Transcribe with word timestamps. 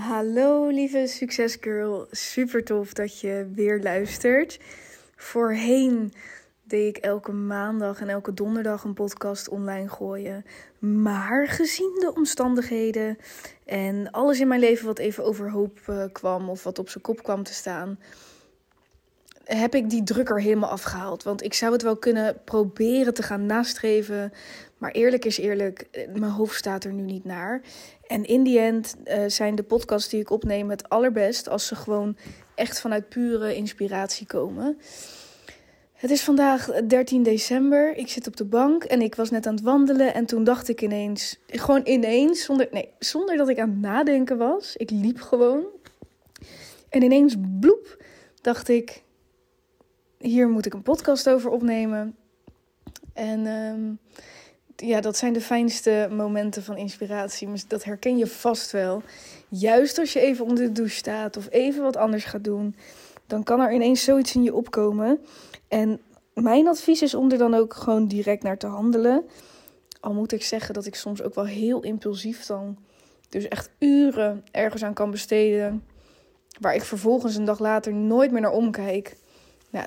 Hallo 0.00 0.68
lieve 0.68 1.06
succesgirl, 1.06 2.06
super 2.10 2.64
tof 2.64 2.92
dat 2.92 3.20
je 3.20 3.50
weer 3.54 3.82
luistert. 3.82 4.58
Voorheen 5.16 6.12
deed 6.62 6.96
ik 6.96 7.02
elke 7.02 7.32
maandag 7.32 8.00
en 8.00 8.08
elke 8.08 8.34
donderdag 8.34 8.84
een 8.84 8.94
podcast 8.94 9.48
online 9.48 9.88
gooien. 9.88 10.44
Maar 10.78 11.48
gezien 11.48 11.96
de 12.00 12.12
omstandigheden 12.14 13.18
en 13.64 14.10
alles 14.10 14.40
in 14.40 14.48
mijn 14.48 14.60
leven 14.60 14.86
wat 14.86 14.98
even 14.98 15.24
overhoop 15.24 15.78
eh, 15.86 16.04
kwam 16.12 16.50
of 16.50 16.64
wat 16.64 16.78
op 16.78 16.88
zijn 16.88 17.04
kop 17.04 17.22
kwam 17.22 17.42
te 17.42 17.54
staan, 17.54 17.98
heb 19.56 19.74
ik 19.74 19.90
die 19.90 20.02
drukker 20.02 20.40
helemaal 20.40 20.70
afgehaald. 20.70 21.22
Want 21.22 21.42
ik 21.42 21.54
zou 21.54 21.72
het 21.72 21.82
wel 21.82 21.96
kunnen 21.96 22.36
proberen 22.44 23.14
te 23.14 23.22
gaan 23.22 23.46
nastreven. 23.46 24.32
Maar 24.78 24.90
eerlijk 24.90 25.24
is 25.24 25.38
eerlijk, 25.38 25.88
eh, 25.90 26.08
mijn 26.08 26.32
hoofd 26.32 26.56
staat 26.56 26.84
er 26.84 26.92
nu 26.92 27.02
niet 27.02 27.24
naar. 27.24 27.62
En 28.06 28.24
in 28.24 28.42
die 28.42 28.58
end 28.58 28.96
uh, 29.04 29.22
zijn 29.26 29.54
de 29.54 29.62
podcasts 29.62 30.08
die 30.08 30.20
ik 30.20 30.30
opneem 30.30 30.70
het 30.70 30.88
allerbest 30.88 31.48
als 31.48 31.66
ze 31.66 31.74
gewoon 31.74 32.16
echt 32.54 32.80
vanuit 32.80 33.08
pure 33.08 33.54
inspiratie 33.54 34.26
komen. 34.26 34.78
Het 35.92 36.10
is 36.10 36.22
vandaag 36.22 36.66
13 36.86 37.22
december. 37.22 37.96
Ik 37.96 38.08
zit 38.08 38.26
op 38.26 38.36
de 38.36 38.44
bank 38.44 38.84
en 38.84 39.00
ik 39.02 39.14
was 39.14 39.30
net 39.30 39.46
aan 39.46 39.54
het 39.54 39.62
wandelen. 39.62 40.14
En 40.14 40.26
toen 40.26 40.44
dacht 40.44 40.68
ik 40.68 40.82
ineens, 40.82 41.38
gewoon 41.46 41.80
ineens, 41.84 42.44
zonder, 42.44 42.68
nee, 42.70 42.88
zonder 42.98 43.36
dat 43.36 43.48
ik 43.48 43.58
aan 43.58 43.68
het 43.70 43.80
nadenken 43.80 44.38
was. 44.38 44.76
Ik 44.76 44.90
liep 44.90 45.20
gewoon. 45.20 45.64
En 46.88 47.02
ineens, 47.02 47.34
bloep, 47.60 48.02
dacht 48.40 48.68
ik, 48.68 49.02
hier 50.20 50.48
moet 50.48 50.66
ik 50.66 50.74
een 50.74 50.82
podcast 50.82 51.28
over 51.28 51.50
opnemen. 51.50 52.16
En 53.12 53.46
um, 53.46 53.98
ja, 54.76 55.00
dat 55.00 55.16
zijn 55.16 55.32
de 55.32 55.40
fijnste 55.40 56.08
momenten 56.10 56.62
van 56.62 56.76
inspiratie. 56.76 57.48
Dat 57.68 57.84
herken 57.84 58.18
je 58.18 58.26
vast 58.26 58.70
wel. 58.70 59.02
Juist 59.48 59.98
als 59.98 60.12
je 60.12 60.20
even 60.20 60.44
onder 60.44 60.64
de 60.64 60.72
douche 60.72 60.96
staat 60.96 61.36
of 61.36 61.48
even 61.50 61.82
wat 61.82 61.96
anders 61.96 62.24
gaat 62.24 62.44
doen, 62.44 62.76
dan 63.26 63.42
kan 63.42 63.60
er 63.60 63.72
ineens 63.72 64.04
zoiets 64.04 64.34
in 64.34 64.42
je 64.42 64.54
opkomen. 64.54 65.18
En 65.68 66.00
mijn 66.34 66.68
advies 66.68 67.02
is 67.02 67.14
om 67.14 67.30
er 67.30 67.38
dan 67.38 67.54
ook 67.54 67.74
gewoon 67.74 68.06
direct 68.06 68.42
naar 68.42 68.58
te 68.58 68.66
handelen. 68.66 69.24
Al 70.00 70.12
moet 70.12 70.32
ik 70.32 70.42
zeggen 70.42 70.74
dat 70.74 70.86
ik 70.86 70.94
soms 70.94 71.22
ook 71.22 71.34
wel 71.34 71.46
heel 71.46 71.82
impulsief 71.82 72.46
dan 72.46 72.76
dus 73.28 73.48
echt 73.48 73.70
uren 73.78 74.44
ergens 74.50 74.84
aan 74.84 74.94
kan 74.94 75.10
besteden. 75.10 75.84
Waar 76.60 76.74
ik 76.74 76.82
vervolgens 76.82 77.36
een 77.36 77.44
dag 77.44 77.58
later 77.58 77.94
nooit 77.94 78.30
meer 78.30 78.40
naar 78.40 78.52
omkijk. 78.52 79.16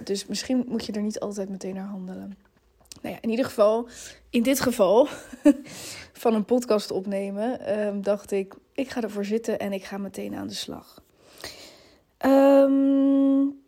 Dus 0.04 0.26
misschien 0.26 0.66
moet 0.68 0.86
je 0.86 0.92
er 0.92 1.02
niet 1.02 1.20
altijd 1.20 1.50
meteen 1.50 1.76
naar 1.76 1.88
handelen. 1.88 2.38
Nou 3.02 3.16
ja, 3.16 3.22
in 3.22 3.30
ieder 3.30 3.46
geval, 3.46 3.88
in 4.30 4.44
dit 4.44 4.60
geval 4.60 5.08
van 6.24 6.34
een 6.34 6.46
podcast 6.46 6.92
opnemen, 6.92 7.80
um, 7.80 8.02
dacht 8.02 8.32
ik, 8.32 8.54
ik 8.74 8.90
ga 8.90 9.02
ervoor 9.02 9.26
zitten 9.26 9.60
en 9.60 9.74
ik 9.74 9.84
ga 9.84 9.98
meteen 9.98 10.36
aan 10.36 10.48
de 10.48 10.54
slag. 10.54 11.02
Um, 12.26 13.62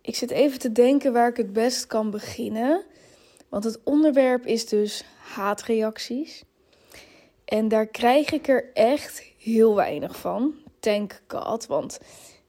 ik 0.00 0.16
zit 0.16 0.30
even 0.30 0.58
te 0.58 0.72
denken 0.72 1.12
waar 1.12 1.28
ik 1.28 1.36
het 1.36 1.52
best 1.52 1.86
kan 1.86 2.10
beginnen. 2.10 2.84
Want 3.48 3.64
het 3.64 3.80
onderwerp 3.84 4.46
is 4.46 4.66
dus 4.66 5.04
haatreacties. 5.18 6.44
En 7.44 7.68
daar 7.68 7.86
krijg 7.86 8.32
ik 8.32 8.48
er 8.48 8.70
echt 8.72 9.22
heel 9.38 9.74
weinig 9.74 10.16
van. 10.16 10.54
Thank 10.80 11.22
God, 11.26 11.66
want 11.66 11.98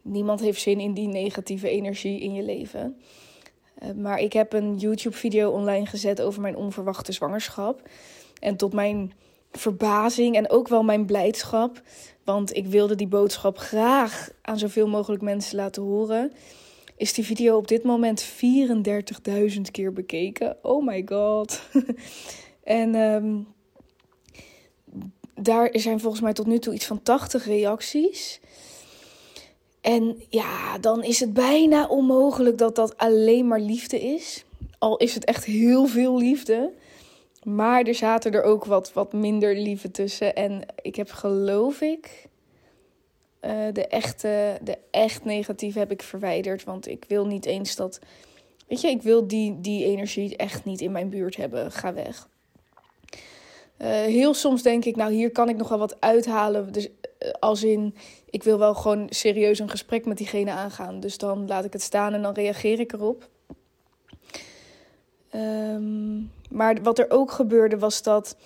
niemand 0.08 0.40
heeft 0.40 0.62
zin 0.62 0.80
in 0.80 0.94
die 0.94 1.08
negatieve 1.08 1.70
energie 1.70 2.20
in 2.20 2.34
je 2.34 2.44
leven. 2.44 2.98
Eh, 3.76 3.92
maar 3.92 4.20
ik 4.20 4.34
heb 4.34 4.54
een 4.54 4.78
YouTube-video 4.78 5.52
online 5.52 5.86
gezet 5.86 6.22
over 6.22 6.42
mijn 6.42 6.56
onverwachte 6.56 7.12
zwangerschap. 7.12 7.90
En 8.40 8.56
tot 8.56 8.74
mijn 8.74 9.14
verbazing 9.52 10.36
en 10.36 10.50
ook 10.50 10.68
wel 10.68 10.84
mijn 10.84 11.06
blijdschap, 11.06 11.82
want 12.24 12.56
ik 12.56 12.66
wilde 12.66 12.96
die 12.96 13.08
boodschap 13.08 13.58
graag 13.58 14.30
aan 14.42 14.60
zoveel 14.60 14.88
mogelijk 14.88 15.22
mensen 15.22 15.56
laten 15.56 15.84
horen, 15.84 16.32
is 16.98 17.14
die 17.14 17.26
video 17.26 17.58
op 17.58 17.68
dit 17.68 17.84
moment 17.84 18.26
34.000 18.26 19.62
keer 19.72 19.94
bekeken. 19.94 20.58
Oh 20.62 20.86
my 20.86 21.02
god. 21.06 21.62
en 22.64 22.96
um, 22.96 23.48
daar 25.36 25.70
zijn 25.72 26.00
volgens 26.00 26.22
mij 26.22 26.34
tot 26.34 26.46
nu 26.46 26.60
toe 26.60 26.74
iets 26.74 26.86
van 26.86 27.04
80 27.04 27.46
reacties. 27.46 28.40
En 29.88 30.22
ja, 30.30 30.78
dan 30.78 31.04
is 31.04 31.20
het 31.20 31.34
bijna 31.34 31.88
onmogelijk 31.88 32.58
dat 32.58 32.76
dat 32.76 32.98
alleen 32.98 33.48
maar 33.48 33.60
liefde 33.60 34.00
is. 34.00 34.46
Al 34.78 34.98
is 34.98 35.14
het 35.14 35.26
echt 35.26 35.46
heel 35.46 35.86
veel 35.86 36.18
liefde. 36.18 36.72
Maar 37.44 37.84
er 37.84 37.96
zaten 37.96 38.32
er 38.32 38.44
ook 38.44 38.66
wat, 38.66 38.94
wat 38.94 39.14
minder 39.14 39.56
liefde 39.56 39.92
tussen. 39.92 40.36
En 40.36 40.66
ik 40.82 40.96
heb 40.96 41.12
geloof 41.12 41.82
ik. 41.82 42.28
Uh, 43.42 43.52
de, 43.74 43.88
echte, 43.88 44.58
de 44.64 44.78
echt 44.92 45.26
negatieve 45.26 45.80
heb 45.80 45.92
ik 45.92 46.02
verwijderd. 46.02 46.64
Want 46.64 46.88
ik 46.88 47.06
wil 47.08 47.26
niet 47.26 47.46
eens 47.46 47.76
dat. 47.76 48.00
Weet 48.68 48.82
je, 48.82 48.90
ik 48.90 49.02
wil 49.02 49.28
die, 49.28 49.62
die 49.62 49.86
energie 49.86 50.38
echt 50.38 50.66
niet 50.66 50.82
in 50.82 50.92
mijn 50.92 51.10
buurt 51.10 51.36
hebben. 51.36 51.72
Ga 51.72 51.94
weg. 51.94 52.28
Uh, 53.82 53.88
heel 53.88 54.34
soms 54.34 54.62
denk 54.62 54.86
ik, 54.86 54.96
nou 54.96 55.12
hier 55.12 55.32
kan 55.32 55.50
ik 55.50 55.58
nog 55.58 55.70
wel 55.70 55.78
wat 55.78 56.02
uithalen. 56.02 56.72
Dus 56.72 56.90
als 57.40 57.64
in, 57.64 57.96
ik 58.30 58.44
wil 58.44 58.58
wel 58.58 58.74
gewoon 58.74 59.08
serieus 59.10 59.60
een 59.60 59.70
gesprek 59.70 60.06
met 60.06 60.18
diegene 60.18 60.52
aangaan. 60.52 61.00
Dus 61.00 61.18
dan 61.18 61.48
laat 61.48 61.66
ik 61.66 61.74
het 61.74 61.82
staan 61.82 62.14
en 62.14 62.22
dan 62.22 62.34
reageer 62.34 62.80
ik 62.80 62.94
erop. 62.94 63.30
Um, 65.36 66.32
maar 66.50 66.82
wat 66.84 67.00
er 67.00 67.10
ook 67.10 67.32
gebeurde 67.32 67.78
was 67.78 68.02
dat 68.04 68.38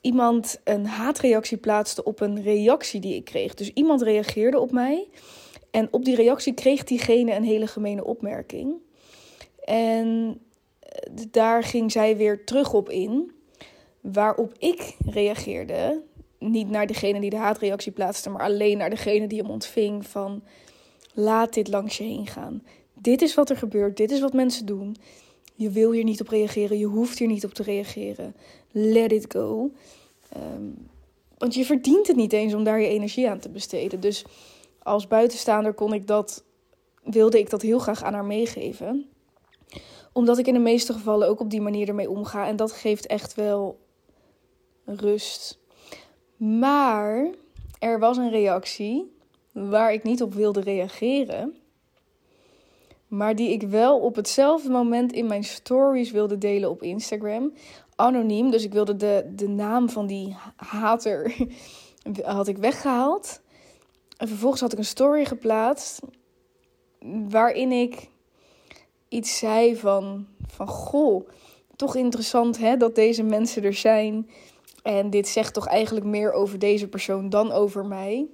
iemand 0.00 0.60
een 0.64 0.86
haatreactie 0.86 1.56
plaatste 1.56 2.04
op 2.04 2.20
een 2.20 2.42
reactie 2.42 3.00
die 3.00 3.14
ik 3.14 3.24
kreeg. 3.24 3.54
Dus 3.54 3.72
iemand 3.72 4.02
reageerde 4.02 4.58
op 4.58 4.70
mij. 4.70 5.08
En 5.70 5.88
op 5.90 6.04
die 6.04 6.16
reactie 6.16 6.54
kreeg 6.54 6.84
diegene 6.84 7.34
een 7.34 7.44
hele 7.44 7.66
gemene 7.66 8.04
opmerking. 8.04 8.74
En 9.64 10.40
daar 11.30 11.62
ging 11.62 11.92
zij 11.92 12.16
weer 12.16 12.44
terug 12.44 12.72
op 12.72 12.88
in. 12.88 13.32
Waarop 14.00 14.52
ik 14.58 14.96
reageerde, 15.06 16.02
niet 16.40 16.70
naar 16.70 16.86
degene 16.86 17.20
die 17.20 17.30
de 17.30 17.36
haatreactie 17.36 17.92
plaatste, 17.92 18.30
maar 18.30 18.42
alleen 18.42 18.78
naar 18.78 18.90
degene 18.90 19.26
die 19.26 19.40
hem 19.40 19.50
ontving 19.50 20.06
van 20.06 20.42
laat 21.14 21.54
dit 21.54 21.68
langs 21.68 21.98
je 21.98 22.04
heen 22.04 22.26
gaan. 22.26 22.62
Dit 22.94 23.22
is 23.22 23.34
wat 23.34 23.50
er 23.50 23.56
gebeurt, 23.56 23.96
dit 23.96 24.10
is 24.10 24.20
wat 24.20 24.32
mensen 24.32 24.66
doen. 24.66 24.96
Je 25.54 25.70
wil 25.70 25.92
hier 25.92 26.04
niet 26.04 26.20
op 26.20 26.28
reageren, 26.28 26.78
je 26.78 26.86
hoeft 26.86 27.18
hier 27.18 27.28
niet 27.28 27.44
op 27.44 27.54
te 27.54 27.62
reageren. 27.62 28.36
Let 28.70 29.12
it 29.12 29.32
go. 29.32 29.70
Um, 30.36 30.88
want 31.38 31.54
je 31.54 31.64
verdient 31.64 32.06
het 32.06 32.16
niet 32.16 32.32
eens 32.32 32.54
om 32.54 32.64
daar 32.64 32.80
je 32.80 32.88
energie 32.88 33.30
aan 33.30 33.38
te 33.38 33.48
besteden. 33.48 34.00
Dus 34.00 34.24
als 34.82 35.06
buitenstaander 35.06 35.74
kon 35.74 35.92
ik 35.92 36.06
dat, 36.06 36.44
wilde 37.02 37.38
ik 37.38 37.50
dat 37.50 37.62
heel 37.62 37.78
graag 37.78 38.02
aan 38.02 38.14
haar 38.14 38.24
meegeven. 38.24 39.08
Omdat 40.12 40.38
ik 40.38 40.46
in 40.46 40.54
de 40.54 40.60
meeste 40.60 40.92
gevallen 40.92 41.28
ook 41.28 41.40
op 41.40 41.50
die 41.50 41.60
manier 41.60 41.88
ermee 41.88 42.10
omga. 42.10 42.46
En 42.46 42.56
dat 42.56 42.72
geeft 42.72 43.06
echt 43.06 43.34
wel 43.34 43.78
rust. 44.84 45.58
Maar 46.40 47.28
er 47.78 47.98
was 47.98 48.16
een 48.16 48.30
reactie 48.30 49.12
waar 49.52 49.92
ik 49.92 50.02
niet 50.02 50.22
op 50.22 50.34
wilde 50.34 50.60
reageren. 50.60 51.56
Maar 53.08 53.36
die 53.36 53.50
ik 53.50 53.62
wel 53.62 53.98
op 53.98 54.16
hetzelfde 54.16 54.70
moment 54.70 55.12
in 55.12 55.26
mijn 55.26 55.44
stories 55.44 56.10
wilde 56.10 56.38
delen 56.38 56.70
op 56.70 56.82
Instagram. 56.82 57.52
Anoniem, 57.96 58.50
dus 58.50 58.64
ik 58.64 58.72
wilde 58.72 58.96
de, 58.96 59.32
de 59.36 59.48
naam 59.48 59.88
van 59.88 60.06
die 60.06 60.36
hater 60.56 61.36
had 62.22 62.48
ik 62.48 62.58
weggehaald. 62.58 63.40
En 64.16 64.28
vervolgens 64.28 64.60
had 64.60 64.72
ik 64.72 64.78
een 64.78 64.84
story 64.84 65.24
geplaatst 65.24 66.00
waarin 67.28 67.72
ik 67.72 68.08
iets 69.08 69.38
zei 69.38 69.76
van, 69.76 70.26
van 70.46 70.68
goh, 70.68 71.28
toch 71.76 71.96
interessant 71.96 72.58
hè, 72.58 72.76
dat 72.76 72.94
deze 72.94 73.22
mensen 73.22 73.64
er 73.64 73.74
zijn. 73.74 74.30
En 74.82 75.10
dit 75.10 75.28
zegt 75.28 75.54
toch 75.54 75.66
eigenlijk 75.66 76.06
meer 76.06 76.32
over 76.32 76.58
deze 76.58 76.88
persoon 76.88 77.28
dan 77.28 77.52
over 77.52 77.86
mij. 77.86 78.28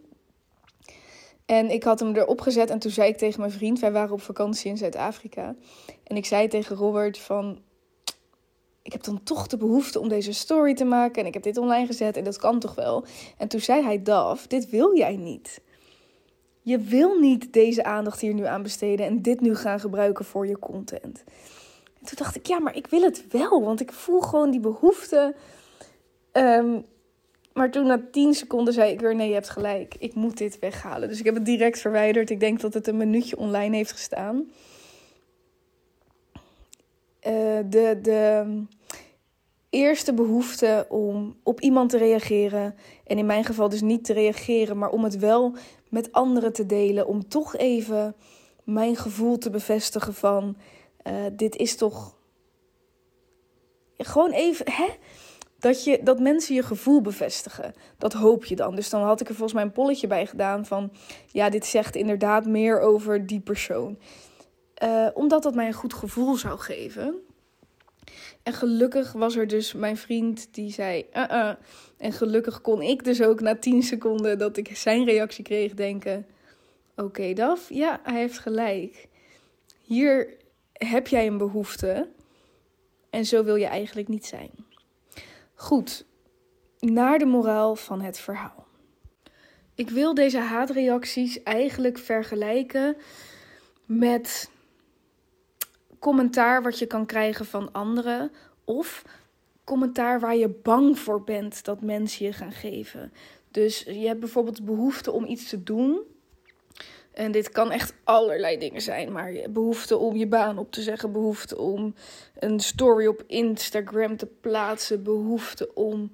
En 1.47 1.71
ik 1.71 1.83
had 1.83 2.01
hem 2.01 2.17
erop 2.17 2.41
gezet 2.41 2.71
en 2.71 2.79
toen 2.79 2.91
zei 2.91 3.09
ik 3.09 3.17
tegen 3.17 3.41
mijn 3.41 3.53
vriend, 3.53 3.81
wij 3.81 3.93
waren 3.93 4.13
op 4.13 4.23
vakantie 4.23 4.71
in 4.71 4.77
Zuid-Afrika. 4.77 5.55
En 6.05 6.17
ik 6.17 6.27
zei 6.27 6.49
tegen 6.49 6.77
Robert 6.77 7.19
van, 7.19 7.59
ik 8.83 8.93
heb 8.93 9.03
dan 9.03 9.23
toch 9.23 9.47
de 9.47 9.57
behoefte 9.57 10.01
om 10.01 10.09
deze 10.09 10.33
story 10.33 10.75
te 10.75 10.85
maken 10.85 11.21
en 11.21 11.27
ik 11.27 11.35
heb 11.35 11.43
dit 11.43 11.57
online 11.57 11.87
gezet 11.87 12.17
en 12.17 12.25
dat 12.25 12.39
kan 12.39 12.59
toch 12.59 12.75
wel. 12.75 13.05
En 13.39 13.49
toen 13.49 13.61
zei 13.61 13.83
hij, 13.83 14.03
Daf, 14.03 14.47
dit 14.47 14.71
wil 14.71 14.97
jij 14.97 15.17
niet. 15.17 15.61
Je 16.63 16.79
wil 16.79 17.19
niet 17.19 17.53
deze 17.53 17.85
aandacht 17.85 18.21
hier 18.21 18.35
nu 18.35 18.45
aan 18.45 18.63
besteden 18.63 19.07
en 19.07 19.23
dit 19.23 19.41
nu 19.41 19.55
gaan 19.55 19.81
gebruiken 19.81 20.25
voor 20.25 20.47
je 20.47 20.59
content. 20.59 21.25
En 22.01 22.07
toen 22.07 22.17
dacht 22.17 22.37
ik, 22.37 22.47
ja, 22.47 22.59
maar 22.59 22.77
ik 22.77 22.87
wil 22.87 23.03
het 23.03 23.25
wel, 23.31 23.63
want 23.63 23.81
ik 23.81 23.93
voel 23.93 24.21
gewoon 24.21 24.51
die 24.51 24.61
behoefte. 24.61 25.35
Um, 26.37 26.85
maar 27.53 27.71
toen 27.71 27.87
na 27.87 28.01
10 28.11 28.35
seconden 28.35 28.75
zei 28.75 28.93
ik 28.93 29.01
weer: 29.01 29.15
nee, 29.15 29.29
je 29.29 29.35
hebt 29.35 29.51
gelijk. 29.51 29.95
Ik 29.99 30.15
moet 30.15 30.39
dit 30.39 30.59
weghalen. 30.59 31.09
Dus 31.09 31.19
ik 31.19 31.25
heb 31.25 31.35
het 31.35 31.45
direct 31.45 31.79
verwijderd. 31.79 32.31
Ik 32.31 32.41
denk 32.41 32.61
dat 32.61 32.75
het 32.75 32.87
een 32.87 32.97
minuutje 32.97 33.37
online 33.37 33.77
heeft 33.77 33.93
gestaan. 33.93 34.51
Uh, 37.27 37.59
de, 37.69 37.99
de 38.03 38.45
eerste 39.71 40.15
behoefte 40.15 40.87
om 40.89 41.37
op 41.43 41.61
iemand 41.61 41.91
te 41.91 41.99
reageren. 41.99 42.75
En 43.07 43.19
in 43.19 43.27
mijn 43.27 43.45
geval 43.45 43.69
dus 43.69 43.81
niet 43.83 44.05
te 44.05 44.13
reageren, 44.13 44.79
maar 44.79 44.91
om 44.91 45.05
het 45.05 45.19
wel 45.19 45.57
met 45.89 46.13
anderen 46.13 46.53
te 46.53 46.67
delen. 46.67 47.07
Om 47.07 47.29
toch 47.29 47.57
even 47.57 48.15
mijn 48.65 48.97
gevoel 48.97 49.39
te 49.39 49.51
bevestigen 49.51 50.15
van 50.15 50.57
uh, 51.07 51.13
dit 51.33 51.57
is 51.57 51.77
toch. 51.77 52.17
Gewoon 53.99 54.31
even. 54.31 54.73
Hè? 54.73 54.89
Dat, 55.59 55.85
je, 55.85 56.01
dat 56.03 56.21
mensen 56.21 56.55
je 56.55 56.63
gevoel 56.63 57.01
bevestigen. 57.01 57.75
Dat 57.99 58.13
hoop 58.13 58.45
je 58.45 58.57
dan. 58.57 58.75
Dus 58.75 58.91
dan 58.91 59.03
had 59.03 59.21
ik 59.21 59.29
er 59.29 59.35
volgens 59.35 59.55
mij 59.55 59.63
een 59.63 59.73
polletje 59.73 60.07
bij 60.07 60.27
gedaan 60.27 60.67
van... 60.67 60.93
ja, 61.33 61.51
dit 61.51 61.67
zegt 61.67 61.97
inderdaad 61.97 62.47
meer 62.47 62.81
over 62.81 63.27
die 63.27 63.41
persoon. 63.41 63.99
Uh, 64.83 65.09
omdat 65.15 65.43
dat 65.43 65.55
mij 65.55 65.67
een 65.67 65.73
goed 65.73 65.95
gevoel 65.95 66.35
zou 66.35 66.59
geven. 66.59 67.15
En 68.43 68.53
gelukkig 68.53 69.13
was 69.13 69.37
er 69.37 69.47
dus 69.47 69.73
mijn 69.73 69.97
vriend 69.97 70.55
die 70.55 70.73
zei... 70.73 71.07
Uh 71.13 71.25
-uh. 71.29 71.53
En 71.99 72.13
gelukkig 72.13 72.61
kon 72.61 72.83
ik 72.83 73.05
dus 73.05 73.23
ook 73.23 73.41
na 73.41 73.57
10 73.57 73.83
seconden 73.83 74.39
dat 74.39 74.57
ik 74.57 74.77
zijn 74.77 75.05
reactie 75.05 75.45
kreeg 75.45 75.75
denken... 75.75 76.27
Oké, 76.97 77.33
Daf, 77.33 77.69
ja, 77.69 78.01
hij 78.03 78.21
heeft 78.21 78.39
gelijk. 78.39 79.09
Hier 79.83 80.37
heb 80.73 81.07
jij 81.07 81.27
een 81.27 81.39
behoefte 81.39 82.09
en 83.11 83.25
zo 83.25 83.45
wil 83.45 83.57
je 83.57 83.67
eigenlijk 83.67 84.09
niet 84.09 84.27
zijn. 84.27 84.51
Goed, 85.59 86.05
naar 86.79 87.19
de 87.19 87.25
moraal 87.25 87.77
van 87.77 88.01
het 88.01 88.19
verhaal. 88.19 88.67
Ik 89.75 89.91
wil 89.91 90.15
deze 90.15 90.39
haatreacties 90.39 91.43
eigenlijk 91.43 91.99
vergelijken 91.99 92.97
met 93.85 94.51
commentaar 95.99 96.63
wat 96.63 96.79
je 96.79 96.87
kan 96.87 97.07
krijgen 97.07 97.47
van 97.47 97.73
anderen 97.73 98.31
of 98.65 99.05
commentaar 99.65 100.21
waar 100.21 100.37
je 100.37 100.49
bang 100.49 100.99
voor 100.99 101.23
bent 101.23 101.65
dat 101.65 101.81
mensen 101.81 102.27
je 102.27 102.33
gaan 102.33 102.53
geven. 102.53 103.13
Dus 103.51 103.81
je 103.81 104.07
hebt 104.07 104.21
bijvoorbeeld 104.21 104.65
behoefte 104.65 105.13
om 105.13 105.25
iets 105.25 105.49
te 105.49 105.63
doen. 105.63 106.01
En 107.17 107.33
dit 107.33 107.51
kan 107.51 107.71
echt 107.71 107.95
allerlei 108.05 108.59
dingen 108.59 108.81
zijn. 108.81 109.13
Maar 109.13 109.33
behoefte 109.51 109.97
om 109.97 110.17
je 110.17 110.27
baan 110.27 110.59
op 110.59 110.73
te 110.73 110.83
zeggen. 110.83 111.13
Behoefte 111.13 111.59
om 111.59 111.95
een 112.39 112.61
story 112.61 113.07
op 113.07 113.25
Instagram 113.27 114.17
te 114.17 114.27
plaatsen. 114.27 115.03
Behoefte 115.03 115.75
om. 115.75 116.13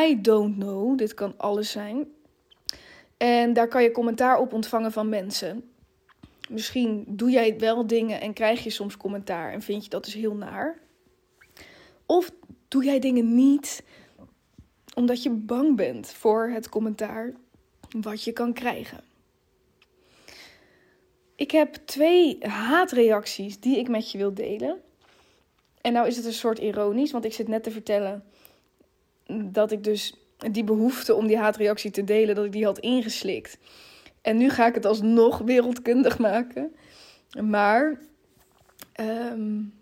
I 0.00 0.20
don't 0.20 0.58
know. 0.58 0.98
Dit 0.98 1.14
kan 1.14 1.34
alles 1.36 1.70
zijn. 1.70 2.06
En 3.16 3.52
daar 3.52 3.68
kan 3.68 3.82
je 3.82 3.90
commentaar 3.90 4.38
op 4.38 4.52
ontvangen 4.52 4.92
van 4.92 5.08
mensen. 5.08 5.64
Misschien 6.50 7.04
doe 7.08 7.30
jij 7.30 7.58
wel 7.58 7.86
dingen 7.86 8.20
en 8.20 8.32
krijg 8.32 8.64
je 8.64 8.70
soms 8.70 8.96
commentaar 8.96 9.52
en 9.52 9.62
vind 9.62 9.84
je 9.84 9.90
dat 9.90 10.04
dus 10.04 10.14
heel 10.14 10.34
naar. 10.34 10.78
Of 12.06 12.30
doe 12.68 12.84
jij 12.84 12.98
dingen 12.98 13.34
niet 13.34 13.84
omdat 14.94 15.22
je 15.22 15.30
bang 15.30 15.76
bent 15.76 16.08
voor 16.08 16.48
het 16.48 16.68
commentaar 16.68 17.32
wat 18.00 18.24
je 18.24 18.32
kan 18.32 18.52
krijgen. 18.52 19.11
Ik 21.42 21.50
heb 21.50 21.74
twee 21.84 22.38
haatreacties 22.40 23.60
die 23.60 23.78
ik 23.78 23.88
met 23.88 24.10
je 24.10 24.18
wil 24.18 24.34
delen. 24.34 24.80
En 25.80 25.92
nou 25.92 26.06
is 26.06 26.16
het 26.16 26.24
een 26.24 26.32
soort 26.32 26.58
ironisch, 26.58 27.12
want 27.12 27.24
ik 27.24 27.32
zit 27.32 27.48
net 27.48 27.62
te 27.62 27.70
vertellen 27.70 28.24
dat 29.26 29.72
ik 29.72 29.84
dus 29.84 30.14
die 30.52 30.64
behoefte 30.64 31.14
om 31.14 31.26
die 31.26 31.36
haatreactie 31.36 31.90
te 31.90 32.04
delen, 32.04 32.34
dat 32.34 32.44
ik 32.44 32.52
die 32.52 32.64
had 32.64 32.78
ingeslikt. 32.78 33.58
En 34.20 34.36
nu 34.36 34.50
ga 34.50 34.66
ik 34.66 34.74
het 34.74 34.86
alsnog 34.86 35.38
wereldkundig 35.38 36.18
maken. 36.18 36.74
Maar 37.40 38.00
um, 39.00 39.74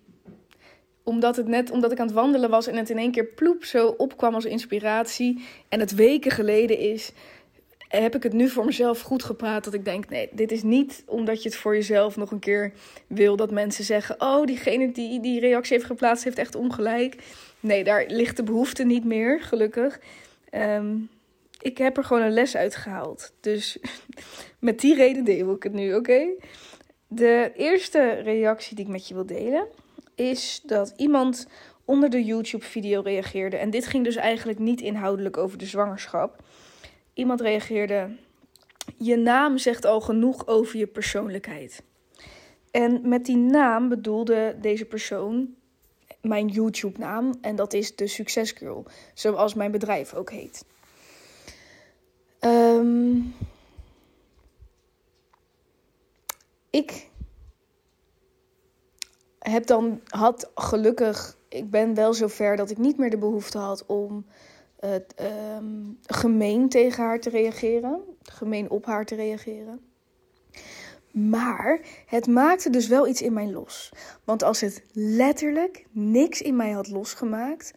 omdat, 1.02 1.36
het 1.36 1.46
net, 1.48 1.70
omdat 1.70 1.92
ik 1.92 2.00
aan 2.00 2.06
het 2.06 2.14
wandelen 2.14 2.50
was 2.50 2.66
en 2.66 2.76
het 2.76 2.90
in 2.90 2.98
één 2.98 3.12
keer 3.12 3.26
ploep 3.26 3.64
zo 3.64 3.86
opkwam 3.86 4.34
als 4.34 4.44
inspiratie. 4.44 5.44
En 5.68 5.80
het 5.80 5.94
weken 5.94 6.30
geleden 6.30 6.78
is, 6.78 7.12
heb 7.98 8.14
ik 8.14 8.22
het 8.22 8.32
nu 8.32 8.48
voor 8.48 8.64
mezelf 8.64 9.00
goed 9.00 9.22
gepraat. 9.22 9.64
Dat 9.64 9.74
ik 9.74 9.84
denk, 9.84 10.08
nee, 10.08 10.28
dit 10.32 10.52
is 10.52 10.62
niet 10.62 11.02
omdat 11.06 11.42
je 11.42 11.48
het 11.48 11.58
voor 11.58 11.74
jezelf 11.74 12.16
nog 12.16 12.30
een 12.30 12.38
keer 12.38 12.72
wil. 13.06 13.36
Dat 13.36 13.50
mensen 13.50 13.84
zeggen, 13.84 14.20
oh, 14.20 14.44
diegene 14.44 14.92
die 14.92 15.20
die 15.20 15.40
reactie 15.40 15.76
heeft 15.76 15.86
geplaatst 15.86 16.24
heeft 16.24 16.38
echt 16.38 16.54
ongelijk. 16.54 17.16
Nee, 17.60 17.84
daar 17.84 18.04
ligt 18.08 18.36
de 18.36 18.42
behoefte 18.42 18.84
niet 18.84 19.04
meer, 19.04 19.40
gelukkig. 19.40 20.00
Um, 20.52 21.08
ik 21.60 21.78
heb 21.78 21.96
er 21.96 22.04
gewoon 22.04 22.22
een 22.22 22.32
les 22.32 22.56
uit 22.56 22.76
gehaald. 22.76 23.32
Dus 23.40 23.78
met 24.58 24.80
die 24.80 24.94
reden 24.94 25.24
deel 25.24 25.54
ik 25.54 25.62
het 25.62 25.72
nu, 25.72 25.94
oké? 25.94 26.26
De 27.06 27.52
eerste 27.56 28.10
reactie 28.10 28.76
die 28.76 28.84
ik 28.84 28.90
met 28.90 29.08
je 29.08 29.14
wil 29.14 29.26
delen 29.26 29.66
is 30.14 30.60
dat 30.64 30.92
iemand 30.96 31.46
onder 31.84 32.10
de 32.10 32.24
YouTube-video 32.24 33.00
reageerde. 33.00 33.56
En 33.56 33.70
dit 33.70 33.86
ging 33.86 34.04
dus 34.04 34.16
eigenlijk 34.16 34.58
niet 34.58 34.80
inhoudelijk 34.80 35.36
over 35.36 35.58
de 35.58 35.66
zwangerschap. 35.66 36.42
Iemand 37.14 37.40
reageerde: 37.40 38.16
Je 38.96 39.16
naam 39.16 39.58
zegt 39.58 39.84
al 39.84 40.00
genoeg 40.00 40.46
over 40.46 40.78
je 40.78 40.86
persoonlijkheid. 40.86 41.82
En 42.70 43.08
met 43.08 43.24
die 43.24 43.36
naam 43.36 43.88
bedoelde 43.88 44.56
deze 44.60 44.84
persoon 44.84 45.54
mijn 46.22 46.48
YouTube-naam. 46.48 47.34
En 47.40 47.56
dat 47.56 47.72
is 47.72 47.96
de 47.96 48.06
Success 48.06 48.52
Girl, 48.52 48.86
zoals 49.14 49.54
mijn 49.54 49.70
bedrijf 49.70 50.14
ook 50.14 50.30
heet. 50.30 50.64
Um, 52.40 53.34
ik 56.70 57.08
heb 59.38 59.66
dan, 59.66 60.00
had 60.08 60.50
gelukkig, 60.54 61.36
ik 61.48 61.70
ben 61.70 61.94
wel 61.94 62.14
zover 62.14 62.56
dat 62.56 62.70
ik 62.70 62.78
niet 62.78 62.98
meer 62.98 63.10
de 63.10 63.18
behoefte 63.18 63.58
had 63.58 63.86
om 63.86 64.26
uh, 64.84 65.56
gemeen 66.06 66.68
tegen 66.68 67.04
haar 67.04 67.20
te 67.20 67.30
reageren, 67.30 68.00
gemeen 68.22 68.70
op 68.70 68.86
haar 68.86 69.04
te 69.04 69.14
reageren. 69.14 69.80
Maar 71.10 71.80
het 72.06 72.26
maakte 72.26 72.70
dus 72.70 72.88
wel 72.88 73.08
iets 73.08 73.22
in 73.22 73.32
mij 73.32 73.50
los. 73.50 73.92
Want 74.24 74.42
als 74.42 74.60
het 74.60 74.82
letterlijk 74.92 75.86
niks 75.90 76.42
in 76.42 76.56
mij 76.56 76.70
had 76.70 76.88
losgemaakt, 76.88 77.72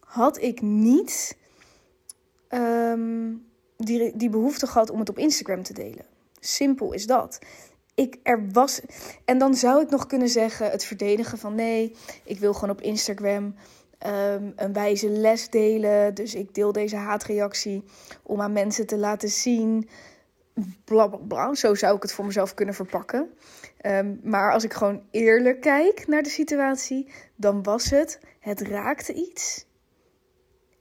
had 0.00 0.42
ik 0.42 0.60
niet 0.60 1.36
um, 2.48 3.46
die, 3.76 4.16
die 4.16 4.28
behoefte 4.28 4.66
gehad 4.66 4.90
om 4.90 4.98
het 4.98 5.08
op 5.08 5.18
Instagram 5.18 5.62
te 5.62 5.72
delen. 5.72 6.04
Simpel 6.40 6.92
is 6.92 7.06
dat. 7.06 7.38
Ik, 7.94 8.18
er 8.22 8.48
was. 8.52 8.80
En 9.24 9.38
dan 9.38 9.54
zou 9.54 9.82
ik 9.82 9.90
nog 9.90 10.06
kunnen 10.06 10.28
zeggen: 10.28 10.70
het 10.70 10.84
verdedigen 10.84 11.38
van 11.38 11.54
nee, 11.54 11.96
ik 12.24 12.38
wil 12.38 12.54
gewoon 12.54 12.70
op 12.70 12.80
Instagram 12.80 13.54
um, 14.06 14.52
een 14.56 14.72
wijze 14.72 15.08
les 15.08 15.50
delen. 15.50 16.14
Dus 16.14 16.34
ik 16.34 16.54
deel 16.54 16.72
deze 16.72 16.96
haatreactie 16.96 17.84
om 18.22 18.40
aan 18.40 18.52
mensen 18.52 18.86
te 18.86 18.96
laten 18.96 19.28
zien. 19.28 19.88
Bla 20.84 21.06
bla 21.06 21.18
bla. 21.18 21.54
Zo 21.54 21.74
zou 21.74 21.96
ik 21.96 22.02
het 22.02 22.12
voor 22.12 22.24
mezelf 22.24 22.54
kunnen 22.54 22.74
verpakken. 22.74 23.30
Um, 23.82 24.20
maar 24.22 24.52
als 24.52 24.64
ik 24.64 24.72
gewoon 24.72 25.02
eerlijk 25.10 25.60
kijk 25.60 26.06
naar 26.06 26.22
de 26.22 26.28
situatie, 26.28 27.12
dan 27.36 27.62
was 27.62 27.90
het: 27.90 28.20
het 28.38 28.60
raakte 28.60 29.12
iets. 29.12 29.66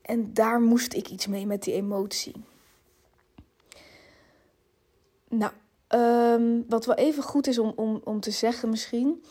En 0.01 0.34
daar 0.34 0.62
moest 0.62 0.93
ik 0.93 1.10
iets 1.10 1.27
mee 1.27 1.48
met 1.48 1.63
die 1.63 1.74
emotie. 1.74 2.43
Nou, 5.29 5.51
um, 5.89 6.65
wat 6.67 6.86
wel 6.86 6.95
even 6.95 7.24
goed 7.24 7.48
is 7.48 7.60
om, 7.60 7.74
om, 7.75 8.01
om 8.03 8.19
te 8.19 8.31
zeggen 8.31 8.69
misschien, 8.69 9.24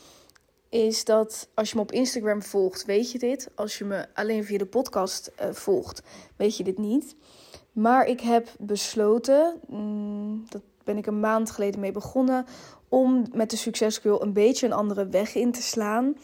is 0.75 1.05
dat 1.05 1.49
als 1.55 1.71
je 1.71 1.77
me 1.77 1.83
op 1.83 1.93
Instagram 1.93 2.43
volgt, 2.43 2.85
weet 2.85 3.13
je 3.13 3.19
dit. 3.19 3.51
Als 3.55 3.79
je 3.79 3.85
me 3.85 4.07
alleen 4.15 4.45
via 4.45 4.59
de 4.59 4.67
podcast 4.67 5.33
uh, 5.41 5.53
volgt, 5.53 6.03
weet 6.37 6.57
je 6.57 6.65
dit 6.65 6.79
niet. 6.79 7.17
Maar 7.73 8.07
ik 8.07 8.21
heb 8.21 8.49
besloten, 8.59 9.61
mm, 9.69 10.45
dat 10.49 10.63
ben 10.85 10.97
ik 10.97 11.07
een 11.07 11.21
maand 11.21 11.51
geleden 11.51 11.81
mee 11.81 11.93
begonnen, 11.93 12.47
om 12.89 13.27
met 13.33 13.51
de 13.51 13.57
Succescurl 13.57 14.23
een 14.23 14.33
beetje 14.33 14.67
een 14.67 14.73
andere 14.73 15.07
weg 15.07 15.35
in 15.35 15.53
te 15.53 15.63
slaan. 15.63 16.17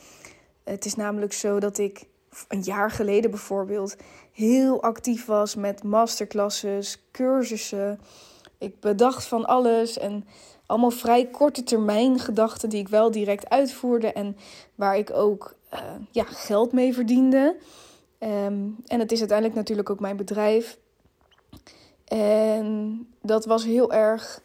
Het 0.64 0.84
is 0.84 0.94
namelijk 0.94 1.32
zo 1.32 1.60
dat 1.60 1.78
ik 1.78 2.04
een 2.48 2.62
jaar 2.62 2.90
geleden 2.90 3.30
bijvoorbeeld 3.30 3.96
heel 4.32 4.82
actief 4.82 5.26
was 5.26 5.54
met 5.54 5.82
masterclasses, 5.82 7.02
cursussen 7.10 8.00
ik 8.60 8.80
bedacht 8.80 9.24
van 9.24 9.44
alles 9.44 9.98
en 9.98 10.24
allemaal 10.70 10.90
vrij 10.90 11.26
korte 11.26 11.62
termijn 11.62 12.18
gedachten 12.18 12.68
die 12.68 12.80
ik 12.80 12.88
wel 12.88 13.10
direct 13.10 13.48
uitvoerde 13.48 14.12
en 14.12 14.36
waar 14.74 14.96
ik 14.96 15.10
ook 15.12 15.54
uh, 15.74 15.80
ja, 16.10 16.24
geld 16.24 16.72
mee 16.72 16.94
verdiende. 16.94 17.56
Um, 18.18 18.76
en 18.86 19.00
het 19.00 19.12
is 19.12 19.18
uiteindelijk 19.18 19.58
natuurlijk 19.58 19.90
ook 19.90 20.00
mijn 20.00 20.16
bedrijf. 20.16 20.78
En 22.04 23.06
dat 23.22 23.44
was 23.44 23.64
heel 23.64 23.92
erg, 23.92 24.42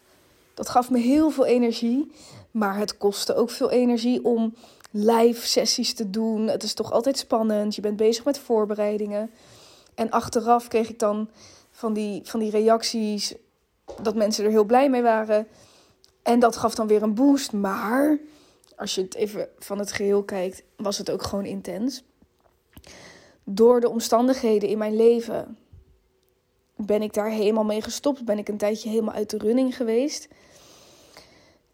dat 0.54 0.68
gaf 0.68 0.90
me 0.90 0.98
heel 0.98 1.30
veel 1.30 1.46
energie, 1.46 2.12
maar 2.50 2.78
het 2.78 2.96
kostte 2.96 3.34
ook 3.34 3.50
veel 3.50 3.70
energie 3.70 4.24
om 4.24 4.54
live 4.90 5.46
sessies 5.46 5.94
te 5.94 6.10
doen. 6.10 6.46
Het 6.46 6.62
is 6.62 6.74
toch 6.74 6.92
altijd 6.92 7.18
spannend, 7.18 7.74
je 7.74 7.80
bent 7.80 7.96
bezig 7.96 8.24
met 8.24 8.38
voorbereidingen. 8.38 9.30
En 9.94 10.10
achteraf 10.10 10.68
kreeg 10.68 10.88
ik 10.88 10.98
dan 10.98 11.28
van 11.70 11.92
die, 11.92 12.20
van 12.24 12.40
die 12.40 12.50
reacties 12.50 13.34
dat 14.02 14.14
mensen 14.14 14.44
er 14.44 14.50
heel 14.50 14.64
blij 14.64 14.90
mee 14.90 15.02
waren. 15.02 15.46
En 16.26 16.38
dat 16.38 16.56
gaf 16.56 16.74
dan 16.74 16.86
weer 16.86 17.02
een 17.02 17.14
boost. 17.14 17.52
Maar 17.52 18.18
als 18.76 18.94
je 18.94 19.02
het 19.02 19.14
even 19.14 19.48
van 19.58 19.78
het 19.78 19.92
geheel 19.92 20.22
kijkt, 20.22 20.62
was 20.76 20.98
het 20.98 21.10
ook 21.10 21.22
gewoon 21.22 21.44
intens. 21.44 22.04
door 23.44 23.80
de 23.80 23.88
omstandigheden 23.88 24.68
in 24.68 24.78
mijn 24.78 24.96
leven 24.96 25.58
ben 26.76 27.02
ik 27.02 27.14
daar 27.14 27.30
helemaal 27.30 27.64
mee 27.64 27.82
gestopt. 27.82 28.24
Ben 28.24 28.38
ik 28.38 28.48
een 28.48 28.56
tijdje 28.56 28.88
helemaal 28.88 29.14
uit 29.14 29.30
de 29.30 29.38
running 29.38 29.76
geweest. 29.76 30.28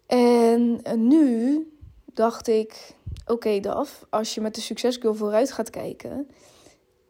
En 0.07 0.81
nu 0.97 1.67
dacht 2.05 2.49
ik: 2.49 2.95
oké, 3.27 3.61
Daf, 3.61 4.07
als 4.11 4.35
je 4.35 4.41
met 4.41 4.55
de 4.55 4.61
succesgirl 4.61 5.15
vooruit 5.15 5.53
gaat 5.53 5.71
kijken 5.71 6.29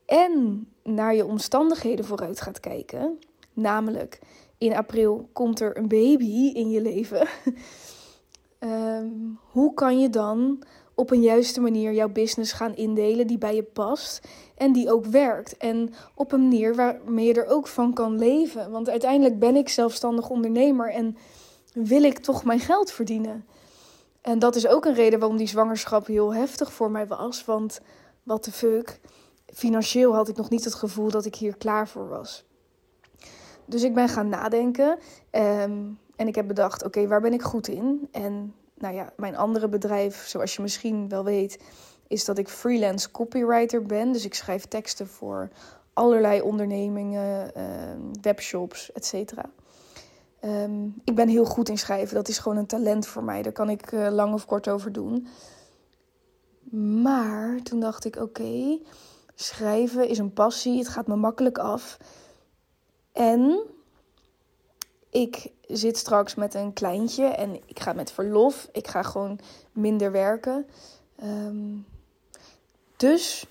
en 0.06 0.66
naar 0.82 1.14
je 1.14 1.26
omstandigheden 1.26 2.04
vooruit 2.04 2.40
gaat 2.40 2.60
kijken, 2.60 3.18
namelijk 3.52 4.18
in 4.62 4.76
april 4.76 5.28
komt 5.32 5.60
er 5.60 5.76
een 5.76 5.88
baby 5.88 6.50
in 6.54 6.70
je 6.70 6.80
leven. 6.80 7.28
Ehm, 8.58 9.08
hoe 9.50 9.74
kan 9.74 10.00
je 10.00 10.10
dan 10.10 10.62
op 10.94 11.10
een 11.10 11.22
juiste 11.22 11.60
manier 11.60 11.92
jouw 11.92 12.08
business 12.08 12.52
gaan 12.52 12.76
indelen 12.76 13.26
die 13.26 13.38
bij 13.38 13.54
je 13.54 13.62
past 13.62 14.28
en 14.56 14.72
die 14.72 14.92
ook 14.92 15.06
werkt. 15.06 15.56
En 15.56 15.94
op 16.14 16.32
een 16.32 16.40
manier 16.40 16.74
waarmee 16.74 17.26
je 17.26 17.34
er 17.34 17.46
ook 17.46 17.66
van 17.66 17.92
kan 17.92 18.18
leven. 18.18 18.70
Want 18.70 18.88
uiteindelijk 18.88 19.38
ben 19.38 19.56
ik 19.56 19.68
zelfstandig 19.68 20.28
ondernemer 20.30 20.90
en 20.90 21.16
wil 21.72 22.02
ik 22.02 22.18
toch 22.18 22.44
mijn 22.44 22.60
geld 22.60 22.92
verdienen. 22.92 23.46
En 24.20 24.38
dat 24.38 24.56
is 24.56 24.66
ook 24.66 24.84
een 24.84 24.94
reden 24.94 25.18
waarom 25.18 25.38
die 25.38 25.46
zwangerschap 25.46 26.06
heel 26.06 26.34
heftig 26.34 26.72
voor 26.72 26.90
mij 26.90 27.06
was. 27.06 27.44
Want 27.44 27.80
wat 28.22 28.44
de 28.44 28.52
fuck, 28.52 29.00
financieel 29.54 30.14
had 30.14 30.28
ik 30.28 30.36
nog 30.36 30.50
niet 30.50 30.64
het 30.64 30.74
gevoel 30.74 31.10
dat 31.10 31.24
ik 31.24 31.34
hier 31.34 31.56
klaar 31.56 31.88
voor 31.88 32.08
was. 32.08 32.44
Dus 33.64 33.82
ik 33.82 33.94
ben 33.94 34.08
gaan 34.08 34.28
nadenken. 34.28 34.98
Ehm, 35.30 35.80
en 36.16 36.28
ik 36.28 36.34
heb 36.34 36.48
bedacht, 36.48 36.84
oké, 36.84 37.06
waar 37.06 37.20
ben 37.20 37.32
ik 37.32 37.42
goed 37.42 37.68
in? 37.68 38.08
En 38.10 38.54
nou 38.74 38.94
ja, 38.94 39.12
mijn 39.16 39.36
andere 39.36 39.68
bedrijf, 39.68 40.26
zoals 40.26 40.56
je 40.56 40.62
misschien 40.62 41.08
wel 41.08 41.24
weet, 41.24 41.58
is 42.08 42.24
dat 42.24 42.38
ik 42.38 42.48
freelance 42.48 43.10
copywriter 43.10 43.82
ben. 43.82 44.12
Dus 44.12 44.24
ik 44.24 44.34
schrijf 44.34 44.64
teksten 44.64 45.06
voor 45.06 45.48
allerlei 45.92 46.40
ondernemingen, 46.40 47.54
ehm, 47.54 48.00
webshops, 48.20 48.92
et 48.92 49.06
cetera. 49.06 49.50
Ehm, 50.40 50.84
ik 51.04 51.14
ben 51.14 51.28
heel 51.28 51.44
goed 51.44 51.68
in 51.68 51.78
schrijven. 51.78 52.14
Dat 52.14 52.28
is 52.28 52.38
gewoon 52.38 52.58
een 52.58 52.66
talent 52.66 53.06
voor 53.06 53.24
mij. 53.24 53.42
Daar 53.42 53.52
kan 53.52 53.70
ik 53.70 53.92
uh, 53.92 54.08
lang 54.10 54.34
of 54.34 54.46
kort 54.46 54.68
over 54.68 54.92
doen. 54.92 55.26
Maar 57.02 57.62
toen 57.62 57.80
dacht 57.80 58.04
ik: 58.04 58.16
oké, 58.16 58.78
schrijven 59.34 60.08
is 60.08 60.18
een 60.18 60.32
passie. 60.32 60.78
Het 60.78 60.88
gaat 60.88 61.06
me 61.06 61.16
makkelijk 61.16 61.58
af. 61.58 61.98
En 63.12 63.60
ik 65.10 65.50
zit 65.66 65.96
straks 65.96 66.34
met 66.34 66.54
een 66.54 66.72
kleintje 66.72 67.24
en 67.24 67.54
ik 67.66 67.80
ga 67.80 67.92
met 67.92 68.12
verlof. 68.12 68.68
Ik 68.72 68.88
ga 68.88 69.02
gewoon 69.02 69.38
minder 69.72 70.12
werken. 70.12 70.66
Ehm, 71.16 71.76
dus 72.96 73.46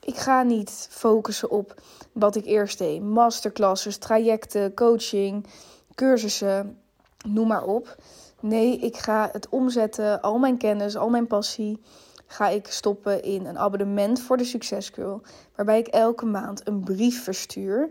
ik 0.00 0.16
ga 0.16 0.42
niet 0.42 0.88
focussen 0.90 1.50
op 1.50 1.80
wat 2.12 2.36
ik 2.36 2.44
eerst 2.44 2.78
deed: 2.78 3.02
masterclasses, 3.02 3.96
trajecten, 3.96 4.74
coaching, 4.74 5.46
cursussen, 5.94 6.78
noem 7.26 7.46
maar 7.48 7.64
op. 7.64 7.96
Nee, 8.40 8.78
ik 8.78 8.96
ga 8.96 9.28
het 9.32 9.48
omzetten, 9.48 10.20
al 10.20 10.38
mijn 10.38 10.58
kennis, 10.58 10.96
al 10.96 11.08
mijn 11.08 11.26
passie, 11.26 11.80
ga 12.26 12.48
ik 12.48 12.66
stoppen 12.66 13.22
in 13.22 13.46
een 13.46 13.58
abonnement 13.58 14.20
voor 14.20 14.36
de 14.36 14.44
Succescurl, 14.44 15.20
waarbij 15.54 15.78
ik 15.78 15.86
elke 15.86 16.26
maand 16.26 16.68
een 16.68 16.80
brief 16.84 17.24
verstuur 17.24 17.90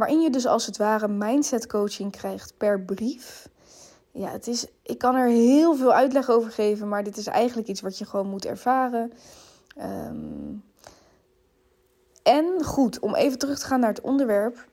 Waarin 0.00 0.20
je 0.20 0.30
dus 0.30 0.46
als 0.46 0.66
het 0.66 0.76
ware 0.76 1.08
mindset 1.08 1.66
coaching 1.66 2.12
krijgt 2.12 2.56
per 2.56 2.80
brief. 2.80 3.48
Ja, 4.10 4.30
het 4.30 4.46
is, 4.46 4.66
ik 4.82 4.98
kan 4.98 5.14
er 5.14 5.28
heel 5.28 5.74
veel 5.74 5.92
uitleg 5.92 6.30
over 6.30 6.50
geven, 6.50 6.88
maar 6.88 7.04
dit 7.04 7.16
is 7.16 7.26
eigenlijk 7.26 7.68
iets 7.68 7.80
wat 7.80 7.98
je 7.98 8.04
gewoon 8.04 8.26
moet 8.26 8.44
ervaren. 8.44 9.12
Ehm, 9.76 10.54
en 12.22 12.64
goed, 12.64 12.98
om 12.98 13.14
even 13.14 13.38
terug 13.38 13.58
te 13.58 13.66
gaan 13.66 13.80
naar 13.80 13.88
het 13.88 14.00
onderwerp. 14.00 14.68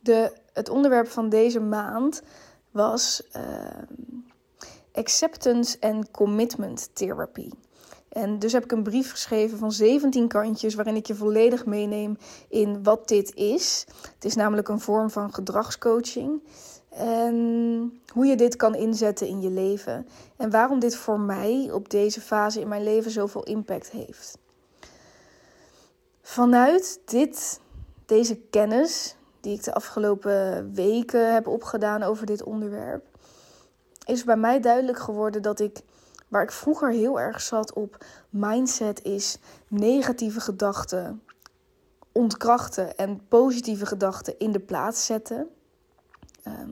De, 0.00 0.32
het 0.52 0.68
onderwerp 0.68 1.08
van 1.08 1.28
deze 1.28 1.60
maand 1.60 2.22
was 2.70 3.22
uh, 3.36 3.42
acceptance 4.92 5.78
en 5.78 6.10
commitment 6.10 6.90
therapy. 6.92 7.50
En 8.16 8.38
dus 8.38 8.52
heb 8.52 8.64
ik 8.64 8.72
een 8.72 8.82
brief 8.82 9.10
geschreven 9.10 9.58
van 9.58 9.72
17 9.72 10.28
kantjes 10.28 10.74
waarin 10.74 10.96
ik 10.96 11.06
je 11.06 11.14
volledig 11.14 11.66
meeneem 11.66 12.18
in 12.48 12.82
wat 12.82 13.08
dit 13.08 13.34
is. 13.34 13.86
Het 14.14 14.24
is 14.24 14.34
namelijk 14.34 14.68
een 14.68 14.80
vorm 14.80 15.10
van 15.10 15.34
gedragscoaching. 15.34 16.42
En 16.88 18.00
hoe 18.12 18.26
je 18.26 18.36
dit 18.36 18.56
kan 18.56 18.74
inzetten 18.74 19.26
in 19.26 19.40
je 19.40 19.50
leven. 19.50 20.08
En 20.36 20.50
waarom 20.50 20.78
dit 20.78 20.96
voor 20.96 21.20
mij 21.20 21.70
op 21.72 21.90
deze 21.90 22.20
fase 22.20 22.60
in 22.60 22.68
mijn 22.68 22.82
leven 22.82 23.10
zoveel 23.10 23.42
impact 23.42 23.90
heeft. 23.90 24.38
Vanuit 26.22 27.00
dit, 27.04 27.60
deze 28.06 28.36
kennis 28.36 29.16
die 29.40 29.54
ik 29.54 29.64
de 29.64 29.74
afgelopen 29.74 30.70
weken 30.74 31.34
heb 31.34 31.46
opgedaan 31.46 32.02
over 32.02 32.26
dit 32.26 32.42
onderwerp, 32.42 33.04
is 34.04 34.24
bij 34.24 34.36
mij 34.36 34.60
duidelijk 34.60 34.98
geworden 34.98 35.42
dat 35.42 35.60
ik 35.60 35.82
Waar 36.28 36.42
ik 36.42 36.52
vroeger 36.52 36.90
heel 36.90 37.20
erg 37.20 37.40
zat 37.40 37.72
op 37.72 38.04
mindset 38.30 39.02
is 39.02 39.38
negatieve 39.68 40.40
gedachten 40.40 41.22
ontkrachten 42.16 42.96
en 42.96 43.26
positieve 43.28 43.86
gedachten 43.86 44.38
in 44.38 44.52
de 44.52 44.60
plaats 44.60 45.06
zetten. 45.06 45.48
Ehm, 46.42 46.70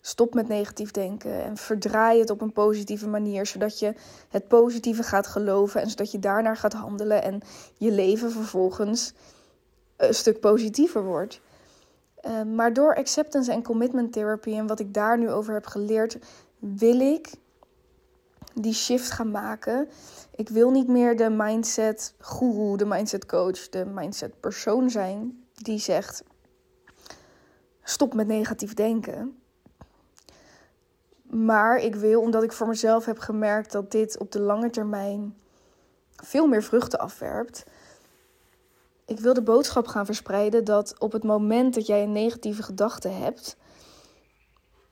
stop 0.00 0.34
met 0.34 0.48
negatief 0.48 0.90
denken 0.90 1.44
en 1.44 1.56
verdraai 1.56 2.20
het 2.20 2.30
op 2.30 2.40
een 2.40 2.52
positieve 2.52 3.08
manier, 3.08 3.46
zodat 3.46 3.78
je 3.78 3.94
het 4.28 4.48
positieve 4.48 5.02
gaat 5.02 5.26
geloven 5.26 5.80
en 5.80 5.90
zodat 5.90 6.10
je 6.10 6.18
daarnaar 6.18 6.56
gaat 6.56 6.72
handelen 6.72 7.22
en 7.22 7.40
je 7.76 7.90
leven 7.90 8.30
vervolgens 8.30 9.12
een 9.96 10.14
stuk 10.14 10.40
positiever 10.40 11.04
wordt. 11.04 11.40
Ehm, 12.20 12.54
maar 12.54 12.72
door 12.72 12.96
acceptance 12.96 13.52
en 13.52 13.62
commitment 13.62 14.12
therapy 14.12 14.54
en 14.54 14.66
wat 14.66 14.80
ik 14.80 14.94
daar 14.94 15.18
nu 15.18 15.30
over 15.30 15.54
heb 15.54 15.66
geleerd, 15.66 16.18
wil 16.58 17.00
ik 17.00 17.30
die 18.54 18.74
shift 18.74 19.10
gaan 19.10 19.30
maken. 19.30 19.88
Ik 20.34 20.48
wil 20.48 20.70
niet 20.70 20.88
meer 20.88 21.16
de 21.16 21.30
mindset 21.30 22.14
guru, 22.18 22.76
de 22.76 22.86
mindset 22.86 23.26
coach, 23.26 23.68
de 23.68 23.84
mindset 23.84 24.40
persoon 24.40 24.90
zijn 24.90 25.44
die 25.54 25.78
zegt: 25.78 26.24
stop 27.82 28.14
met 28.14 28.26
negatief 28.26 28.74
denken. 28.74 29.36
Maar 31.22 31.76
ik 31.76 31.94
wil, 31.94 32.20
omdat 32.20 32.42
ik 32.42 32.52
voor 32.52 32.68
mezelf 32.68 33.04
heb 33.04 33.18
gemerkt 33.18 33.72
dat 33.72 33.90
dit 33.90 34.18
op 34.18 34.32
de 34.32 34.40
lange 34.40 34.70
termijn 34.70 35.36
veel 36.16 36.46
meer 36.46 36.62
vruchten 36.62 36.98
afwerpt. 36.98 37.64
Ik 39.04 39.20
wil 39.20 39.34
de 39.34 39.42
boodschap 39.42 39.86
gaan 39.86 40.06
verspreiden 40.06 40.64
dat 40.64 40.98
op 40.98 41.12
het 41.12 41.24
moment 41.24 41.74
dat 41.74 41.86
jij 41.86 42.02
een 42.02 42.12
negatieve 42.12 42.62
gedachte 42.62 43.08
hebt, 43.08 43.56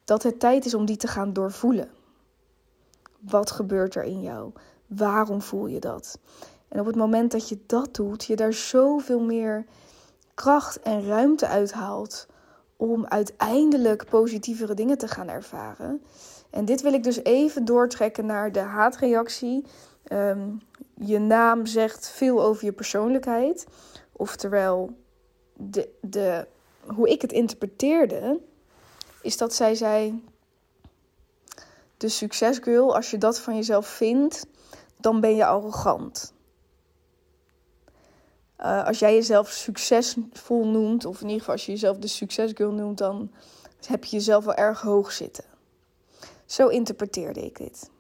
dat 0.05 0.23
het 0.23 0.41
tijd 0.41 0.65
is 0.65 0.75
om 0.75 0.85
die 0.85 0.97
te 0.97 1.07
gaan 1.07 1.33
doorvoelen. 1.33 1.91
Wat 3.21 3.51
gebeurt 3.51 3.95
er 3.95 4.03
in 4.03 4.23
jou? 4.23 4.53
Waarom 4.87 5.43
voel 5.43 5.67
je 5.67 5.81
dat? 5.81 6.19
En 6.69 6.81
op 6.81 6.87
het 6.87 6.97
moment 6.97 7.33
dat 7.33 7.49
je 7.49 7.59
dat 7.67 7.95
doet, 7.95 8.25
je 8.25 8.37
daar 8.37 8.53
zoveel 8.53 9.21
meer 9.21 9.65
kracht 10.35 10.81
en 10.81 11.07
ruimte 11.07 11.47
uithaalt 11.47 12.27
om 12.77 13.07
uiteindelijk 13.07 14.05
positievere 14.09 14.75
dingen 14.75 14.99
te 14.99 15.09
gaan 15.09 15.29
ervaren. 15.29 16.03
En 16.51 16.65
dit 16.65 16.81
wil 16.81 16.93
ik 16.93 17.03
dus 17.03 17.25
even 17.25 17.65
doortrekken 17.65 18.27
naar 18.27 18.53
de 18.53 18.61
haatreactie. 18.61 19.65
Ehm, 20.03 20.49
je 20.95 21.19
naam 21.19 21.67
zegt 21.67 22.09
veel 22.09 22.43
over 22.43 22.65
je 22.65 22.73
persoonlijkheid. 22.73 23.67
Oftewel, 24.13 24.91
de, 25.57 25.89
de, 26.01 26.47
hoe 26.87 27.09
ik 27.09 27.23
het 27.23 27.33
interpreteerde, 27.33 28.41
is 29.23 29.37
dat 29.37 29.55
zij 29.55 29.75
zei: 29.75 30.25
de 32.01 32.09
succesgirl, 32.09 32.95
als 32.95 33.11
je 33.11 33.19
dat 33.19 33.41
van 33.41 33.55
jezelf 33.55 33.87
vindt, 33.87 34.47
dan 34.97 35.21
ben 35.21 35.37
je 35.37 35.47
arrogant. 35.47 36.33
Uh, 38.61 38.87
als 38.87 38.99
jij 38.99 39.15
jezelf 39.15 39.49
succesvol 39.49 40.67
noemt, 40.67 41.05
of 41.05 41.21
in 41.21 41.27
ieder 41.27 41.39
geval 41.39 41.55
als 41.55 41.67
je 41.67 41.73
jezelf 41.73 41.99
de 41.99 42.07
succesgirl 42.07 42.73
noemt, 42.73 42.99
dan 42.99 43.31
heb 43.87 44.05
je 44.05 44.17
jezelf 44.17 44.45
wel 44.45 44.55
erg 44.55 44.81
hoog 44.81 45.13
zitten. 45.13 45.45
Zo 46.47 46.69
interpreteerde 46.69 47.45
ik 47.45 47.57
dit. 47.57 47.91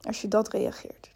Als 0.00 0.20
je 0.20 0.28
dat 0.28 0.48
reageert. 0.48 1.10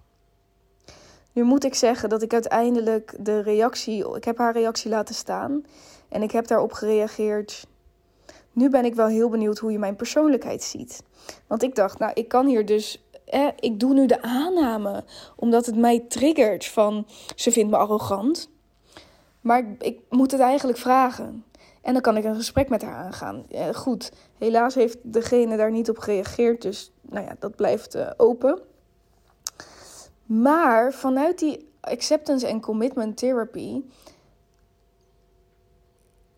Nu 1.32 1.42
moet 1.42 1.64
ik 1.64 1.74
zeggen 1.74 2.08
dat 2.08 2.22
ik 2.22 2.32
uiteindelijk 2.32 3.14
de 3.18 3.40
reactie, 3.40 4.14
ik 4.14 4.24
heb 4.24 4.38
haar 4.38 4.52
reactie 4.52 4.90
laten 4.90 5.14
staan 5.14 5.64
en 6.08 6.22
ik 6.22 6.30
heb 6.30 6.46
daarop 6.46 6.72
gereageerd. 6.72 7.66
Nu 8.52 8.70
ben 8.70 8.84
ik 8.84 8.94
wel 8.94 9.06
heel 9.06 9.28
benieuwd 9.28 9.58
hoe 9.58 9.72
je 9.72 9.78
mijn 9.78 9.96
persoonlijkheid 9.96 10.62
ziet. 10.62 11.02
Want 11.46 11.62
ik 11.62 11.74
dacht, 11.74 11.98
nou, 11.98 12.12
ik 12.14 12.28
kan 12.28 12.46
hier 12.46 12.66
dus. 12.66 13.04
Eh, 13.24 13.48
ik 13.56 13.80
doe 13.80 13.94
nu 13.94 14.06
de 14.06 14.22
aanname, 14.22 15.04
omdat 15.36 15.66
het 15.66 15.76
mij 15.76 16.04
triggert 16.08 16.66
van 16.66 17.06
ze 17.34 17.52
vindt 17.52 17.70
me 17.70 17.76
arrogant. 17.76 18.50
Maar 19.40 19.58
ik, 19.58 19.82
ik 19.82 20.00
moet 20.08 20.30
het 20.30 20.40
eigenlijk 20.40 20.78
vragen. 20.78 21.44
En 21.82 21.92
dan 21.92 22.02
kan 22.02 22.16
ik 22.16 22.24
een 22.24 22.34
gesprek 22.34 22.68
met 22.68 22.82
haar 22.82 22.94
aangaan. 22.94 23.44
Eh, 23.50 23.74
goed, 23.74 24.12
helaas 24.38 24.74
heeft 24.74 24.98
degene 25.02 25.56
daar 25.56 25.70
niet 25.70 25.90
op 25.90 25.98
gereageerd, 25.98 26.62
dus 26.62 26.92
nou 27.02 27.26
ja, 27.26 27.36
dat 27.38 27.56
blijft 27.56 27.96
uh, 27.96 28.10
open. 28.16 28.60
Maar 30.26 30.92
vanuit 30.92 31.38
die 31.38 31.68
acceptance 31.80 32.46
en 32.46 32.60
commitment 32.60 33.16
therapy 33.16 33.82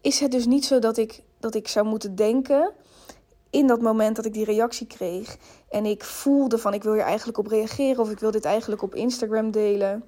is 0.00 0.20
het 0.20 0.30
dus 0.30 0.46
niet 0.46 0.64
zo 0.64 0.78
dat 0.78 0.96
ik, 0.96 1.22
dat 1.42 1.54
ik 1.54 1.68
zou 1.68 1.86
moeten 1.86 2.14
denken 2.14 2.72
in 3.50 3.66
dat 3.66 3.80
moment 3.80 4.16
dat 4.16 4.24
ik 4.24 4.32
die 4.32 4.44
reactie 4.44 4.86
kreeg 4.86 5.36
en 5.68 5.84
ik 5.86 6.04
voelde 6.04 6.58
van 6.58 6.74
ik 6.74 6.82
wil 6.82 6.92
hier 6.92 7.02
eigenlijk 7.02 7.38
op 7.38 7.46
reageren 7.46 8.02
of 8.02 8.10
ik 8.10 8.18
wil 8.18 8.30
dit 8.30 8.44
eigenlijk 8.44 8.82
op 8.82 8.94
Instagram 8.94 9.50
delen. 9.50 10.04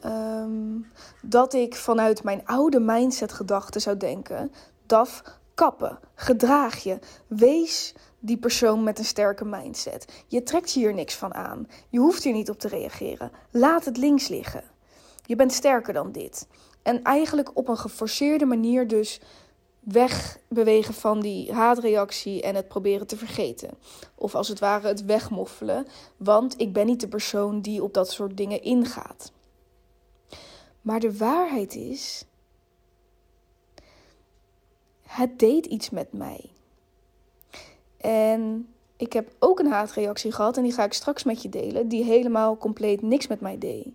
Ehm, 0.00 0.78
dat 1.22 1.54
ik 1.54 1.74
vanuit 1.76 2.22
mijn 2.22 2.46
oude 2.46 2.80
mindset 2.80 3.32
gedachten 3.32 3.80
zou 3.80 3.96
denken: 3.96 4.52
Daf, 4.86 5.22
kappen, 5.54 5.98
gedraag 6.14 6.82
je, 6.82 6.98
wees 7.26 7.94
die 8.18 8.38
persoon 8.38 8.82
met 8.82 8.98
een 8.98 9.04
sterke 9.04 9.44
mindset. 9.44 10.24
Je 10.26 10.42
trekt 10.42 10.70
hier 10.70 10.94
niks 10.94 11.14
van 11.14 11.34
aan. 11.34 11.68
Je 11.88 11.98
hoeft 11.98 12.22
hier 12.22 12.32
niet 12.32 12.50
op 12.50 12.58
te 12.58 12.68
reageren. 12.68 13.30
Laat 13.50 13.84
het 13.84 13.96
links 13.96 14.28
liggen. 14.28 14.64
Je 15.26 15.36
bent 15.36 15.52
sterker 15.52 15.92
dan 15.92 16.12
dit. 16.12 16.46
En 16.82 17.02
eigenlijk 17.02 17.56
op 17.56 17.68
een 17.68 17.76
geforceerde 17.76 18.44
manier 18.44 18.88
dus 18.88 19.20
wegbewegen 19.80 20.94
van 20.94 21.20
die 21.20 21.52
haatreactie 21.52 22.42
en 22.42 22.54
het 22.54 22.68
proberen 22.68 23.06
te 23.06 23.16
vergeten. 23.16 23.70
Of 24.14 24.34
als 24.34 24.48
het 24.48 24.58
ware 24.58 24.88
het 24.88 25.04
wegmoffelen. 25.04 25.86
Want 26.16 26.60
ik 26.60 26.72
ben 26.72 26.86
niet 26.86 27.00
de 27.00 27.08
persoon 27.08 27.60
die 27.60 27.82
op 27.82 27.94
dat 27.94 28.10
soort 28.10 28.36
dingen 28.36 28.62
ingaat. 28.62 29.32
Maar 30.80 31.00
de 31.00 31.16
waarheid 31.16 31.74
is, 31.74 32.24
het 35.02 35.38
deed 35.38 35.66
iets 35.66 35.90
met 35.90 36.12
mij. 36.12 36.50
En 37.96 38.68
ik 38.96 39.12
heb 39.12 39.30
ook 39.38 39.58
een 39.58 39.70
haatreactie 39.70 40.32
gehad 40.32 40.56
en 40.56 40.62
die 40.62 40.72
ga 40.72 40.84
ik 40.84 40.92
straks 40.92 41.24
met 41.24 41.42
je 41.42 41.48
delen, 41.48 41.88
die 41.88 42.04
helemaal 42.04 42.56
compleet 42.56 43.02
niks 43.02 43.26
met 43.26 43.40
mij 43.40 43.58
deed. 43.58 43.88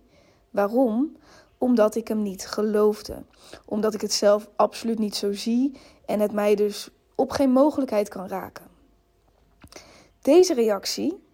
Waarom? 0.50 1.16
Omdat 1.58 1.94
ik 1.94 2.08
hem 2.08 2.22
niet 2.22 2.46
geloofde. 2.46 3.22
Omdat 3.64 3.94
ik 3.94 4.00
het 4.00 4.12
zelf 4.12 4.48
absoluut 4.56 4.98
niet 4.98 5.16
zo 5.16 5.32
zie 5.32 5.80
en 6.06 6.20
het 6.20 6.32
mij 6.32 6.54
dus 6.54 6.90
op 7.14 7.30
geen 7.30 7.50
mogelijkheid 7.50 8.08
kan 8.08 8.28
raken. 8.28 8.66
Deze 10.22 10.54
reactie 10.54 11.24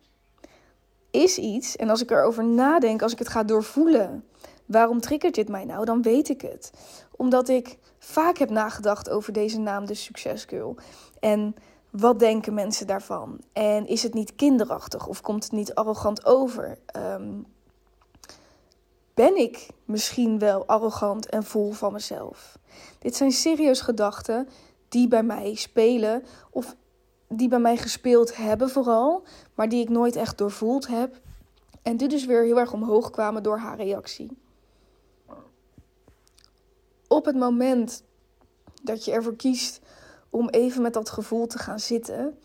is 1.11 1.39
iets, 1.39 1.77
en 1.77 1.91
als 1.91 2.03
ik 2.03 2.11
erover 2.11 2.45
nadenk, 2.45 3.03
als 3.03 3.13
ik 3.13 3.19
het 3.19 3.29
ga 3.29 3.43
doorvoelen, 3.43 4.25
waarom 4.67 5.01
triggert 5.01 5.35
dit 5.35 5.49
mij 5.49 5.65
nou? 5.65 5.85
Dan 5.85 6.03
weet 6.03 6.29
ik 6.29 6.41
het. 6.41 6.73
Omdat 7.17 7.49
ik 7.49 7.79
vaak 7.99 8.39
heb 8.39 8.51
nagedacht 8.51 9.11
over 9.11 9.33
deze 9.33 9.59
naam, 9.59 9.87
de 9.87 9.95
Succesgirl. 9.95 10.77
En 11.21 11.55
wat 11.91 12.19
denken 12.19 12.55
mensen 12.55 12.87
daarvan? 12.87 13.41
En 13.53 13.87
is 13.87 14.03
het 14.03 14.15
niet 14.15 14.35
kinderachtig 14.35 15.07
of 15.07 15.21
komt 15.21 15.43
het 15.45 15.53
niet 15.53 15.75
arrogant 15.75 16.25
over? 16.27 16.79
Ehm, 16.87 17.41
ben 19.15 19.37
ik 19.37 19.69
misschien 19.85 20.39
wel 20.39 20.67
arrogant 20.67 21.29
en 21.29 21.45
vol 21.45 21.73
van 21.73 21.93
mezelf? 21.93 22.59
Dit 22.99 23.17
zijn 23.17 23.33
serieus 23.33 23.81
gedachten 23.81 24.49
die 24.89 25.09
bij 25.09 25.23
mij 25.23 25.55
spelen 25.55 26.25
of 26.51 26.77
die 27.29 27.49
bij 27.49 27.59
mij 27.59 27.77
gespeeld 27.77 28.37
hebben 28.37 28.71
vooral, 28.71 29.25
maar 29.55 29.69
die 29.69 29.83
ik 29.83 29.89
nooit 29.89 30.17
echt 30.17 30.39
doorvoeld 30.39 30.87
heb. 30.87 31.21
En 31.83 31.97
dit 31.97 32.11
dus 32.11 32.25
weer 32.25 32.45
heel 32.45 32.59
erg 32.59 32.73
omhoog 32.73 33.11
kwamen 33.11 33.43
door 33.43 33.59
haar 33.59 33.77
reactie. 33.77 34.39
Op 37.09 37.25
het 37.25 37.37
moment 37.37 38.03
dat 38.83 39.05
je 39.05 39.13
ervoor 39.13 39.37
kiest 39.37 39.81
om 40.31 40.49
even 40.49 40.83
met 40.83 40.93
dat 40.93 41.11
gevoel 41.11 41.47
te 41.47 41.59
gaan 41.59 41.81
zitten. 41.81 42.39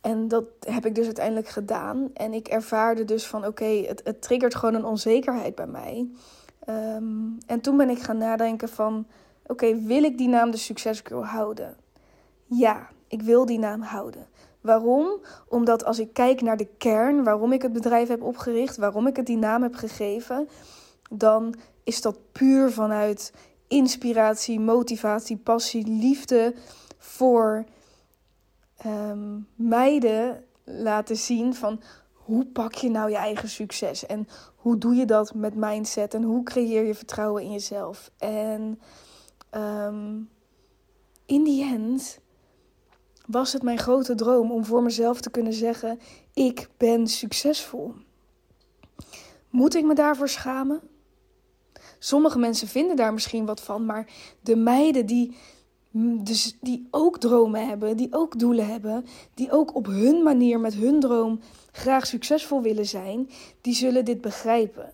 En 0.00 0.28
dat 0.28 0.44
heb 0.60 0.86
ik 0.86 0.94
dus 0.94 1.04
uiteindelijk 1.04 1.48
gedaan. 1.48 2.10
En 2.14 2.32
ik 2.32 2.48
ervaarde 2.48 3.04
dus 3.04 3.26
van 3.26 3.46
oké, 3.46 3.64
het, 3.64 4.00
het 4.04 4.22
triggert 4.22 4.54
gewoon 4.54 4.74
een 4.74 4.84
onzekerheid 4.84 5.54
bij 5.54 5.66
mij. 5.66 6.08
Ehm, 6.64 7.28
en 7.46 7.60
toen 7.60 7.76
ben 7.76 7.90
ik 7.90 8.02
gaan 8.02 8.18
nadenken 8.18 8.68
van 8.68 9.06
oké, 9.46 9.80
wil 9.82 10.02
ik 10.02 10.18
die 10.18 10.28
naam 10.28 10.50
de 10.50 10.56
Succesgirl 10.56 11.24
houden? 11.24 11.76
Ja, 12.46 12.88
ik 13.08 13.22
wil 13.22 13.46
die 13.46 13.58
naam 13.58 13.82
houden. 13.82 14.26
Waarom? 14.60 15.20
Omdat 15.48 15.84
als 15.84 15.98
ik 15.98 16.12
kijk 16.12 16.40
naar 16.40 16.56
de 16.56 16.68
kern, 16.78 17.24
waarom 17.24 17.52
ik 17.52 17.62
het 17.62 17.72
bedrijf 17.72 18.08
heb 18.08 18.22
opgericht, 18.22 18.76
waarom 18.76 19.06
ik 19.06 19.16
het 19.16 19.26
die 19.26 19.36
naam 19.36 19.62
heb 19.62 19.74
gegeven, 19.74 20.48
dan 21.10 21.54
is 21.84 22.00
dat 22.00 22.18
puur 22.32 22.70
vanuit 22.70 23.32
inspiratie, 23.68 24.60
motivatie, 24.60 25.36
passie, 25.36 25.86
liefde 25.86 26.54
voor 26.98 27.64
um, 28.86 29.48
meiden 29.54 30.44
laten 30.64 31.16
zien 31.16 31.54
van 31.54 31.80
hoe 32.12 32.46
pak 32.46 32.74
je 32.74 32.90
nou 32.90 33.10
je 33.10 33.16
eigen 33.16 33.48
succes 33.48 34.06
en 34.06 34.28
hoe 34.56 34.78
doe 34.78 34.94
je 34.94 35.04
dat 35.04 35.34
met 35.34 35.54
mindset 35.54 36.14
en 36.14 36.22
hoe 36.22 36.42
creëer 36.42 36.86
je 36.86 36.94
vertrouwen 36.94 37.42
in 37.42 37.52
jezelf. 37.52 38.10
En 38.18 38.80
um, 39.50 40.30
in 41.26 41.44
die 41.44 41.64
end 41.64 42.18
was 43.26 43.52
het 43.52 43.62
mijn 43.62 43.78
grote 43.78 44.14
droom 44.14 44.52
om 44.52 44.64
voor 44.64 44.82
mezelf 44.82 45.20
te 45.20 45.30
kunnen 45.30 45.52
zeggen: 45.52 46.00
ik 46.34 46.68
ben 46.76 47.06
succesvol. 47.06 47.94
Moet 49.50 49.74
ik 49.74 49.84
me 49.84 49.94
daarvoor 49.94 50.28
schamen? 50.28 50.80
Sommige 51.98 52.38
mensen 52.38 52.68
vinden 52.68 52.96
daar 52.96 53.12
misschien 53.12 53.46
wat 53.46 53.60
van, 53.60 53.84
maar 53.84 54.06
de 54.40 54.56
meiden 54.56 55.06
die, 55.06 55.36
dus 55.92 56.56
die 56.60 56.88
ook 56.90 57.18
dromen 57.18 57.68
hebben, 57.68 57.96
die 57.96 58.08
ook 58.10 58.38
doelen 58.38 58.66
hebben, 58.66 59.06
die 59.34 59.52
ook 59.52 59.74
op 59.74 59.86
hun 59.86 60.22
manier 60.22 60.60
met 60.60 60.74
hun 60.74 61.00
droom 61.00 61.40
graag 61.72 62.06
succesvol 62.06 62.62
willen 62.62 62.86
zijn, 62.86 63.30
die 63.60 63.74
zullen 63.74 64.04
dit 64.04 64.20
begrijpen. 64.20 64.92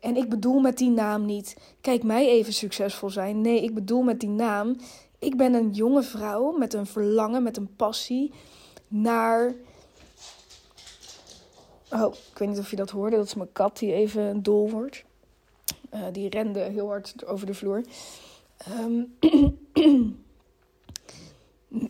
En 0.00 0.16
ik 0.16 0.28
bedoel 0.28 0.60
met 0.60 0.78
die 0.78 0.90
naam 0.90 1.24
niet, 1.24 1.56
kijk 1.80 2.02
mij 2.02 2.28
even 2.28 2.52
succesvol 2.52 3.10
zijn. 3.10 3.40
Nee, 3.40 3.62
ik 3.62 3.74
bedoel 3.74 4.02
met 4.02 4.20
die 4.20 4.28
naam, 4.28 4.76
ik 5.18 5.36
ben 5.36 5.54
een 5.54 5.70
jonge 5.70 6.02
vrouw 6.02 6.58
met 6.58 6.74
een 6.74 6.86
verlangen, 6.86 7.42
met 7.42 7.56
een 7.56 7.76
passie 7.76 8.32
naar. 8.88 9.54
Oh, 11.90 12.14
ik 12.32 12.38
weet 12.38 12.48
niet 12.48 12.58
of 12.58 12.70
je 12.70 12.76
dat 12.76 12.90
hoorde. 12.90 13.16
Dat 13.16 13.26
is 13.26 13.34
mijn 13.34 13.52
kat 13.52 13.78
die 13.78 13.92
even 13.92 14.42
dol 14.42 14.70
wordt. 14.70 15.04
Uh, 15.94 16.00
die 16.12 16.28
rende 16.28 16.60
heel 16.60 16.86
hard 16.86 17.26
over 17.26 17.46
de 17.46 17.54
vloer. 17.54 17.82
Um, 18.66 19.16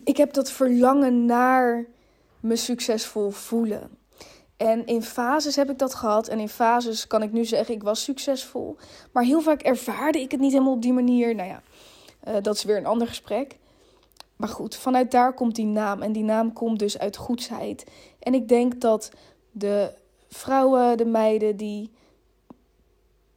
ik 0.03 0.17
heb 0.17 0.33
dat 0.33 0.51
verlangen 0.51 1.25
naar 1.25 1.85
me 2.39 2.55
succesvol 2.55 3.29
voelen. 3.29 3.97
En 4.57 4.85
in 4.85 5.03
fases 5.03 5.55
heb 5.55 5.69
ik 5.69 5.77
dat 5.77 5.95
gehad. 5.95 6.27
En 6.27 6.39
in 6.39 6.49
fases 6.49 7.07
kan 7.07 7.23
ik 7.23 7.31
nu 7.31 7.45
zeggen, 7.45 7.75
ik 7.75 7.83
was 7.83 8.03
succesvol. 8.03 8.77
Maar 9.11 9.23
heel 9.23 9.41
vaak 9.41 9.61
ervaarde 9.61 10.19
ik 10.19 10.31
het 10.31 10.39
niet 10.39 10.51
helemaal 10.51 10.73
op 10.73 10.81
die 10.81 10.93
manier. 10.93 11.35
Nou 11.35 11.49
ja, 11.49 11.61
uh, 12.27 12.35
dat 12.41 12.55
is 12.55 12.63
weer 12.63 12.77
een 12.77 12.85
ander 12.85 13.07
gesprek. 13.07 13.57
Maar 14.35 14.49
goed, 14.49 14.75
vanuit 14.75 15.11
daar 15.11 15.33
komt 15.33 15.55
die 15.55 15.65
naam. 15.65 16.01
En 16.01 16.11
die 16.11 16.23
naam 16.23 16.53
komt 16.53 16.79
dus 16.79 16.99
uit 16.99 17.17
goedheid. 17.17 17.83
En 18.19 18.33
ik 18.33 18.47
denk 18.47 18.81
dat 18.81 19.11
de 19.51 19.93
vrouwen, 20.29 20.97
de 20.97 21.05
meiden 21.05 21.57
die 21.57 21.91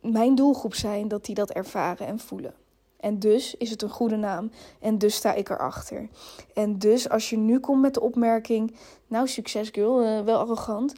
mijn 0.01 0.35
doelgroep 0.35 0.75
zijn, 0.75 1.09
dat 1.09 1.25
die 1.25 1.35
dat 1.35 1.51
ervaren 1.51 2.07
en 2.07 2.18
voelen. 2.18 2.55
En 3.03 3.19
dus 3.19 3.55
is 3.55 3.71
het 3.71 3.83
een 3.83 3.91
goede 3.91 4.17
naam. 4.17 4.51
En 4.81 4.99
dus 4.99 5.15
sta 5.15 5.33
ik 5.33 5.49
erachter. 5.49 6.09
En 6.55 6.79
dus 6.79 7.09
als 7.09 7.31
je 7.31 7.37
nu 7.37 7.61
komt 7.61 7.81
met 7.81 7.95
de 7.95 8.01
opmerking: 8.01 8.77
Nou, 9.07 9.29
succes 9.29 9.69
girl, 9.73 10.03
uh, 10.03 10.21
wel 10.21 10.38
arrogant. 10.38 10.95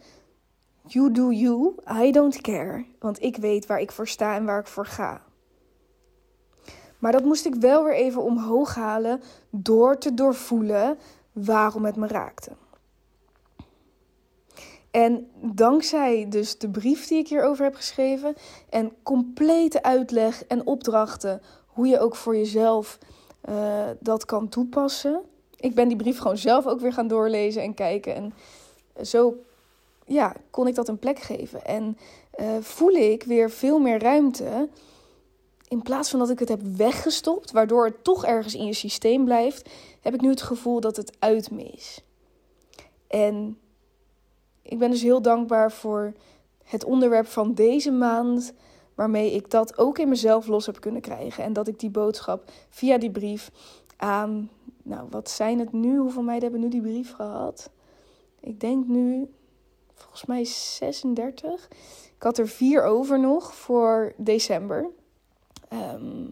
You 0.86 1.12
do 1.12 1.30
you, 1.30 1.74
I 2.02 2.10
don't 2.10 2.40
care. 2.40 2.84
Want 2.98 3.22
ik 3.22 3.36
weet 3.36 3.66
waar 3.66 3.80
ik 3.80 3.92
voor 3.92 4.08
sta 4.08 4.34
en 4.34 4.44
waar 4.44 4.60
ik 4.60 4.66
voor 4.66 4.86
ga. 4.86 5.22
Maar 6.98 7.12
dat 7.12 7.24
moest 7.24 7.46
ik 7.46 7.54
wel 7.54 7.84
weer 7.84 7.94
even 7.94 8.22
omhoog 8.22 8.74
halen 8.74 9.22
door 9.50 9.98
te 9.98 10.14
doorvoelen 10.14 10.98
waarom 11.32 11.84
het 11.84 11.96
me 11.96 12.06
raakte. 12.06 12.50
En 14.90 15.28
dankzij 15.42 16.26
dus 16.28 16.58
de 16.58 16.70
brief 16.70 17.06
die 17.06 17.18
ik 17.18 17.28
hierover 17.28 17.64
heb 17.64 17.74
geschreven 17.74 18.34
en 18.70 18.92
complete 19.02 19.82
uitleg 19.82 20.44
en 20.44 20.66
opdrachten 20.66 21.40
hoe 21.74 21.86
je 21.86 22.00
ook 22.00 22.16
voor 22.16 22.36
jezelf 22.36 22.98
uh, 23.48 23.84
dat 24.00 24.24
kan 24.24 24.48
toepassen. 24.48 25.20
Ik 25.56 25.74
ben 25.74 25.88
die 25.88 25.96
brief 25.96 26.18
gewoon 26.18 26.38
zelf 26.38 26.66
ook 26.66 26.80
weer 26.80 26.92
gaan 26.92 27.08
doorlezen 27.08 27.62
en 27.62 27.74
kijken. 27.74 28.14
En 28.14 28.32
zo 29.06 29.34
ja, 30.06 30.34
kon 30.50 30.66
ik 30.66 30.74
dat 30.74 30.88
een 30.88 30.98
plek 30.98 31.18
geven. 31.18 31.64
En 31.64 31.98
uh, 32.40 32.46
voel 32.60 32.90
ik 32.90 33.22
weer 33.22 33.50
veel 33.50 33.78
meer 33.78 33.98
ruimte. 33.98 34.68
In 35.68 35.82
plaats 35.82 36.10
van 36.10 36.18
dat 36.18 36.30
ik 36.30 36.38
het 36.38 36.48
heb 36.48 36.60
weggestopt, 36.76 37.50
waardoor 37.50 37.84
het 37.84 38.04
toch 38.04 38.24
ergens 38.24 38.54
in 38.54 38.66
je 38.66 38.74
systeem 38.74 39.24
blijft, 39.24 39.70
heb 40.00 40.14
ik 40.14 40.20
nu 40.20 40.28
het 40.28 40.42
gevoel 40.42 40.80
dat 40.80 40.96
het 40.96 41.12
uit 41.18 41.50
me 41.50 41.62
is. 41.62 42.00
En 43.06 43.58
ik 44.62 44.78
ben 44.78 44.90
dus 44.90 45.02
heel 45.02 45.22
dankbaar 45.22 45.72
voor 45.72 46.12
het 46.64 46.84
onderwerp 46.84 47.26
van 47.26 47.54
deze 47.54 47.90
maand, 47.90 48.52
waarmee 48.94 49.32
ik 49.32 49.50
dat 49.50 49.78
ook 49.78 49.98
in 49.98 50.08
mezelf 50.08 50.46
los 50.46 50.66
heb 50.66 50.80
kunnen 50.80 51.00
krijgen. 51.00 51.44
En 51.44 51.52
dat 51.52 51.68
ik 51.68 51.78
die 51.78 51.90
boodschap 51.90 52.50
via 52.68 52.98
die 52.98 53.10
brief 53.10 53.50
aan, 53.96 54.50
nou 54.82 55.06
wat 55.10 55.30
zijn 55.30 55.58
het 55.58 55.72
nu? 55.72 55.98
Hoeveel 55.98 56.22
meiden 56.22 56.50
hebben 56.50 56.68
nu 56.70 56.80
die 56.80 56.92
brief 56.92 57.12
gehad? 57.12 57.70
Ik 58.40 58.60
denk 58.60 58.86
nu, 58.86 59.28
volgens 59.94 60.24
mij 60.24 60.44
36. 60.44 61.68
Ik 62.16 62.22
had 62.22 62.38
er 62.38 62.48
vier 62.48 62.84
over 62.84 63.20
nog 63.20 63.54
voor 63.54 64.12
december. 64.16 64.90
Ehm, 65.68 66.24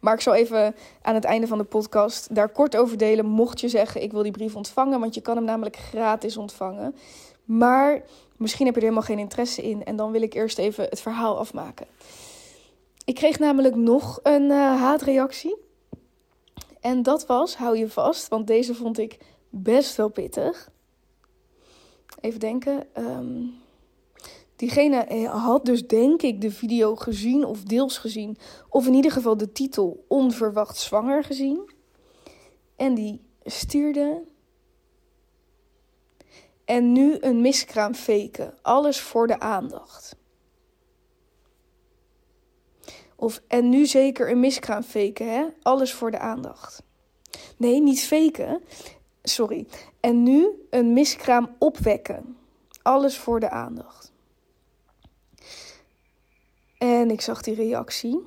maar 0.00 0.14
ik 0.14 0.20
zal 0.20 0.34
even 0.34 0.74
aan 1.02 1.14
het 1.14 1.24
einde 1.24 1.46
van 1.46 1.58
de 1.58 1.64
podcast 1.64 2.34
daar 2.34 2.48
kort 2.48 2.76
over 2.76 2.96
delen. 2.96 3.26
Mocht 3.26 3.60
je 3.60 3.68
zeggen, 3.68 4.02
ik 4.02 4.12
wil 4.12 4.22
die 4.22 4.32
brief 4.32 4.56
ontvangen. 4.56 5.00
Want 5.00 5.14
je 5.14 5.20
kan 5.20 5.36
hem 5.36 5.44
namelijk 5.44 5.76
gratis 5.76 6.36
ontvangen. 6.36 6.94
Maar 7.44 8.02
misschien 8.38 8.66
heb 8.66 8.74
je 8.74 8.80
er 8.80 8.86
helemaal 8.86 9.08
geen 9.08 9.18
interesse 9.18 9.62
in. 9.62 9.84
En 9.84 9.96
dan 9.96 10.10
wil 10.10 10.22
ik 10.22 10.34
eerst 10.34 10.58
even 10.58 10.84
het 10.84 11.00
verhaal 11.00 11.38
afmaken. 11.38 11.86
Ik 13.04 13.14
kreeg 13.14 13.38
namelijk 13.38 13.74
nog 13.74 14.20
een 14.22 14.42
uh, 14.42 14.56
haatreactie. 14.56 15.56
En 16.80 17.02
dat 17.02 17.26
was, 17.26 17.56
hou 17.56 17.78
je 17.78 17.88
vast, 17.88 18.28
want 18.28 18.46
deze 18.46 18.74
vond 18.74 18.98
ik 18.98 19.18
best 19.50 19.96
wel 19.96 20.08
pittig. 20.08 20.70
Even 22.20 22.40
denken. 22.40 22.86
Um, 22.98 23.54
diegene 24.56 24.96
eh, 24.96 25.44
had 25.44 25.64
dus 25.64 25.86
denk 25.86 26.22
ik 26.22 26.40
de 26.40 26.50
video 26.50 26.96
gezien 26.96 27.44
of 27.44 27.62
deels 27.62 27.98
gezien. 27.98 28.36
Of 28.68 28.86
in 28.86 28.94
ieder 28.94 29.10
geval 29.10 29.36
de 29.36 29.52
titel 29.52 30.04
Onverwacht 30.08 30.76
Zwanger 30.76 31.24
gezien. 31.24 31.70
En 32.76 32.94
die 32.94 33.20
stuurde. 33.44 34.22
En 36.66 36.92
nu 36.92 37.16
een 37.20 37.40
miskraam 37.40 37.94
faken. 37.94 38.54
Alles 38.62 39.00
voor 39.00 39.26
de 39.26 39.40
aandacht. 39.40 40.16
Of 43.16 43.42
en 43.46 43.68
nu 43.68 43.86
zeker 43.86 44.30
een 44.30 44.40
miskraam 44.40 44.82
faken, 44.82 45.32
hè? 45.32 45.46
Alles 45.62 45.92
voor 45.92 46.10
de 46.10 46.18
aandacht. 46.18 46.82
Nee, 47.56 47.80
niet 47.80 48.00
faken. 48.00 48.62
Sorry. 49.22 49.66
En 50.00 50.22
nu 50.22 50.66
een 50.70 50.92
miskraam 50.92 51.56
opwekken. 51.58 52.36
Alles 52.82 53.18
voor 53.18 53.40
de 53.40 53.50
aandacht. 53.50 54.12
En 56.78 57.10
ik 57.10 57.20
zag 57.20 57.42
die 57.42 57.54
reactie. 57.54 58.20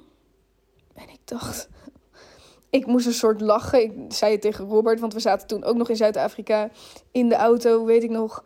En 0.93 1.09
ik 1.09 1.19
dacht. 1.23 1.69
Ik 2.69 2.85
moest 2.85 3.05
een 3.05 3.13
soort 3.13 3.41
lachen. 3.41 3.83
Ik 3.83 3.93
zei 4.07 4.31
het 4.31 4.41
tegen 4.41 4.65
Robert, 4.65 4.99
want 4.99 5.13
we 5.13 5.19
zaten 5.19 5.47
toen 5.47 5.63
ook 5.63 5.75
nog 5.75 5.89
in 5.89 5.95
Zuid-Afrika 5.95 6.69
in 7.11 7.29
de 7.29 7.35
auto, 7.35 7.85
weet 7.85 8.03
ik 8.03 8.09
nog. 8.09 8.43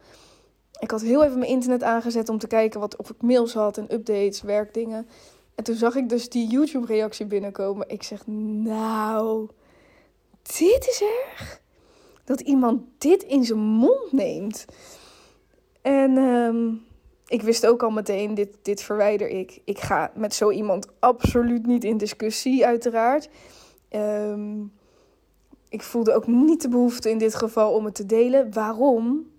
Ik 0.79 0.91
had 0.91 1.01
heel 1.01 1.23
even 1.23 1.39
mijn 1.39 1.51
internet 1.51 1.83
aangezet 1.83 2.29
om 2.29 2.38
te 2.38 2.47
kijken 2.47 2.79
wat, 2.79 2.95
of 2.95 3.09
ik 3.09 3.21
mails 3.21 3.53
had 3.53 3.77
en 3.77 3.93
updates, 3.93 4.41
werkdingen. 4.41 5.07
En 5.55 5.63
toen 5.63 5.75
zag 5.75 5.95
ik 5.95 6.09
dus 6.09 6.29
die 6.29 6.47
YouTube-reactie 6.47 7.25
binnenkomen. 7.25 7.89
Ik 7.89 8.03
zeg, 8.03 8.27
nou, 8.27 9.49
dit 10.41 10.88
is 10.88 11.03
erg. 11.27 11.62
Dat 12.23 12.39
iemand 12.39 12.81
dit 12.97 13.23
in 13.23 13.43
zijn 13.43 13.59
mond 13.59 14.12
neemt. 14.12 14.65
En 15.81 16.17
um, 16.17 16.86
ik 17.27 17.41
wist 17.41 17.65
ook 17.65 17.83
al 17.83 17.89
meteen, 17.89 18.33
dit, 18.33 18.57
dit 18.62 18.81
verwijder 18.81 19.29
ik. 19.29 19.62
Ik 19.65 19.79
ga 19.79 20.12
met 20.15 20.33
zo 20.33 20.51
iemand 20.51 20.88
absoluut 20.99 21.65
niet 21.65 21.83
in 21.83 21.97
discussie, 21.97 22.65
uiteraard. 22.65 23.29
Um, 23.95 24.71
ik 25.69 25.82
voelde 25.82 26.13
ook 26.13 26.27
niet 26.27 26.62
de 26.62 26.69
behoefte 26.69 27.10
in 27.10 27.17
dit 27.17 27.36
geval 27.36 27.73
om 27.73 27.86
het 27.86 27.95
te 27.95 28.06
delen. 28.06 28.53
Waarom? 28.53 29.32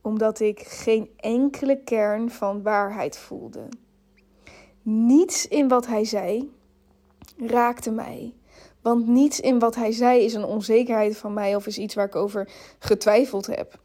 Omdat 0.00 0.40
ik 0.40 0.60
geen 0.60 1.10
enkele 1.16 1.82
kern 1.84 2.30
van 2.30 2.62
waarheid 2.62 3.18
voelde. 3.18 3.68
Niets 4.82 5.48
in 5.48 5.68
wat 5.68 5.86
hij 5.86 6.04
zei 6.04 6.52
raakte 7.36 7.90
mij. 7.90 8.34
Want 8.82 9.06
niets 9.06 9.40
in 9.40 9.58
wat 9.58 9.74
hij 9.74 9.92
zei 9.92 10.22
is 10.22 10.34
een 10.34 10.44
onzekerheid 10.44 11.16
van 11.16 11.32
mij 11.32 11.56
of 11.56 11.66
is 11.66 11.78
iets 11.78 11.94
waar 11.94 12.06
ik 12.06 12.16
over 12.16 12.48
getwijfeld 12.78 13.46
heb. 13.46 13.80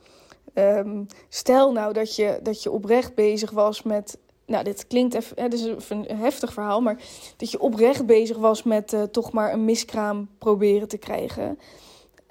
Um, 0.53 1.05
stel 1.29 1.71
nou 1.71 1.93
dat 1.93 2.15
je, 2.15 2.39
dat 2.43 2.63
je 2.63 2.71
oprecht 2.71 3.15
bezig 3.15 3.51
was 3.51 3.83
met. 3.83 4.17
Nou, 4.45 4.63
dit 4.63 4.87
klinkt 4.87 5.13
even. 5.13 5.41
Het 5.41 5.53
is 5.53 5.89
een 5.89 6.05
heftig 6.17 6.53
verhaal, 6.53 6.81
maar 6.81 6.97
dat 7.37 7.51
je 7.51 7.59
oprecht 7.59 8.05
bezig 8.05 8.37
was 8.37 8.63
met 8.63 8.93
uh, 8.93 9.01
toch 9.03 9.31
maar 9.31 9.53
een 9.53 9.65
miskraam 9.65 10.29
proberen 10.37 10.87
te 10.87 10.97
krijgen. 10.97 11.59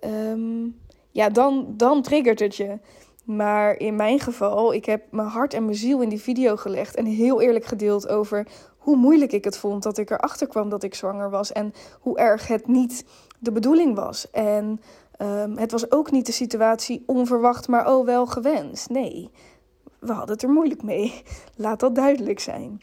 Um, 0.05 0.81
ja, 1.11 1.29
dan, 1.29 1.75
dan 1.77 2.03
triggert 2.03 2.41
het 2.41 2.57
je. 2.57 2.79
Maar 3.25 3.77
in 3.79 3.97
mijn 3.97 4.21
geval, 4.21 4.75
ik 4.75 4.85
heb 4.85 5.03
mijn 5.11 5.29
hart 5.29 5.55
en 5.55 5.65
mijn 5.65 5.77
ziel 5.77 6.01
in 6.01 6.09
die 6.09 6.21
video 6.21 6.57
gelegd 6.57 6.95
en 6.95 7.07
heel 7.07 7.41
eerlijk 7.41 7.65
gedeeld 7.65 8.09
over 8.09 8.47
hoe 8.79 8.97
moeilijk 8.97 9.33
ik 9.33 9.45
het 9.45 9.57
vond 9.57 9.83
dat 9.83 9.99
ik 9.99 10.11
erachter 10.11 10.47
kwam 10.47 10.69
dat 10.69 10.83
ik 10.83 10.95
zwanger 10.95 11.31
was 11.31 11.53
en 11.53 11.75
hoe 12.01 12.19
erg 12.19 12.47
het 12.47 12.67
niet 12.67 13.05
de 13.39 13.53
bedoeling 13.53 13.95
was. 13.95 14.31
En 14.31 14.81
um, 15.19 15.57
het 15.57 15.71
was 15.71 15.91
ook 15.91 16.11
niet 16.11 16.27
de 16.27 16.33
situatie 16.33 17.03
onverwacht, 17.07 17.69
maar 17.69 17.93
oh 17.93 18.07
wel 18.07 18.27
gewenst. 18.27 18.89
Nee, 18.89 19.31
we 20.03 20.13
hadden 20.13 20.35
het 20.35 20.43
er 20.43 20.51
moeilijk 20.51 20.83
mee. 20.83 21.23
Laat 21.57 21.81
dat 21.81 21.95
duidelijk 21.95 22.41
zijn. 22.41 22.81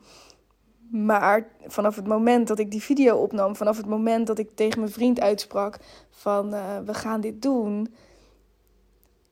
Maar 0.91 1.47
vanaf 1.67 1.95
het 1.95 2.07
moment 2.07 2.47
dat 2.47 2.59
ik 2.59 2.71
die 2.71 2.81
video 2.81 3.17
opnam, 3.17 3.55
vanaf 3.55 3.77
het 3.77 3.85
moment 3.85 4.27
dat 4.27 4.39
ik 4.39 4.55
tegen 4.55 4.79
mijn 4.79 4.91
vriend 4.91 5.19
uitsprak 5.19 5.77
van 6.09 6.53
uh, 6.53 6.77
we 6.85 6.93
gaan 6.93 7.21
dit 7.21 7.41
doen, 7.41 7.93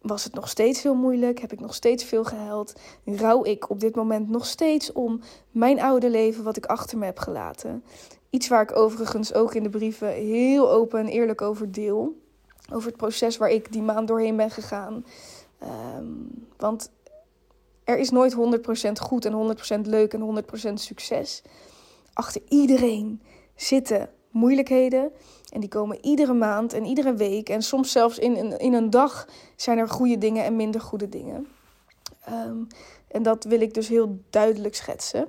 was 0.01 0.23
het 0.23 0.33
nog 0.33 0.49
steeds 0.49 0.83
heel 0.83 0.95
moeilijk, 0.95 1.39
heb 1.39 1.51
ik 1.51 1.59
nog 1.59 1.73
steeds 1.73 2.03
veel 2.03 2.23
gehuild, 2.23 2.73
rouw 3.05 3.43
ik 3.43 3.69
op 3.69 3.79
dit 3.79 3.95
moment 3.95 4.29
nog 4.29 4.45
steeds 4.45 4.91
om 4.91 5.21
mijn 5.51 5.81
oude 5.81 6.09
leven 6.09 6.43
wat 6.43 6.57
ik 6.57 6.65
achter 6.65 6.97
me 6.97 7.05
heb 7.05 7.19
gelaten. 7.19 7.83
Iets 8.29 8.47
waar 8.47 8.61
ik 8.61 8.75
overigens 8.75 9.33
ook 9.33 9.55
in 9.55 9.63
de 9.63 9.69
brieven 9.69 10.09
heel 10.09 10.71
open 10.71 10.99
en 10.99 11.07
eerlijk 11.07 11.41
over 11.41 11.71
deel. 11.71 12.21
Over 12.73 12.87
het 12.87 12.97
proces 12.97 13.37
waar 13.37 13.49
ik 13.49 13.71
die 13.71 13.81
maand 13.81 14.07
doorheen 14.07 14.35
ben 14.35 14.51
gegaan. 14.51 15.05
Um, 15.97 16.47
want 16.57 16.91
er 17.87 17.97
is 17.97 18.09
nooit 18.09 18.35
100% 18.35 18.37
goed 19.01 19.25
en 19.25 19.57
100% 19.77 19.81
leuk 19.81 20.13
en 20.13 20.43
100% 20.71 20.73
succes. 20.73 21.41
Achter 22.13 22.41
iedereen 22.49 23.21
zitten 23.55 24.09
moeilijkheden. 24.31 25.11
En 25.49 25.59
die 25.59 25.69
komen 25.69 26.05
iedere 26.05 26.33
maand 26.33 26.73
en 26.73 26.85
iedere 26.85 27.13
week. 27.13 27.49
En 27.49 27.61
soms 27.61 27.91
zelfs 27.91 28.19
in, 28.19 28.35
in, 28.35 28.59
in 28.59 28.73
een 28.73 28.89
dag 28.89 29.27
zijn 29.55 29.77
er 29.77 29.89
goede 29.89 30.17
dingen 30.17 30.43
en 30.43 30.55
minder 30.55 30.81
goede 30.81 31.09
dingen. 31.09 31.47
Um, 32.29 32.67
en 33.07 33.23
dat 33.23 33.43
wil 33.43 33.61
ik 33.61 33.73
dus 33.73 33.87
heel 33.87 34.19
duidelijk 34.29 34.75
schetsen. 34.75 35.27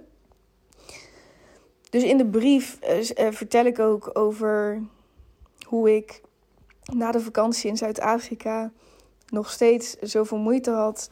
Dus 1.90 2.02
in 2.02 2.16
de 2.16 2.26
brief 2.26 2.78
uh, 2.82 3.30
vertel 3.30 3.64
ik 3.64 3.78
ook 3.78 4.10
over 4.12 4.82
hoe 5.66 5.96
ik 5.96 6.20
na 6.92 7.12
de 7.12 7.20
vakantie 7.20 7.70
in 7.70 7.76
Zuid-Afrika 7.76 8.72
nog 9.28 9.50
steeds 9.50 9.96
zoveel 10.00 10.38
moeite 10.38 10.70
had 10.70 11.10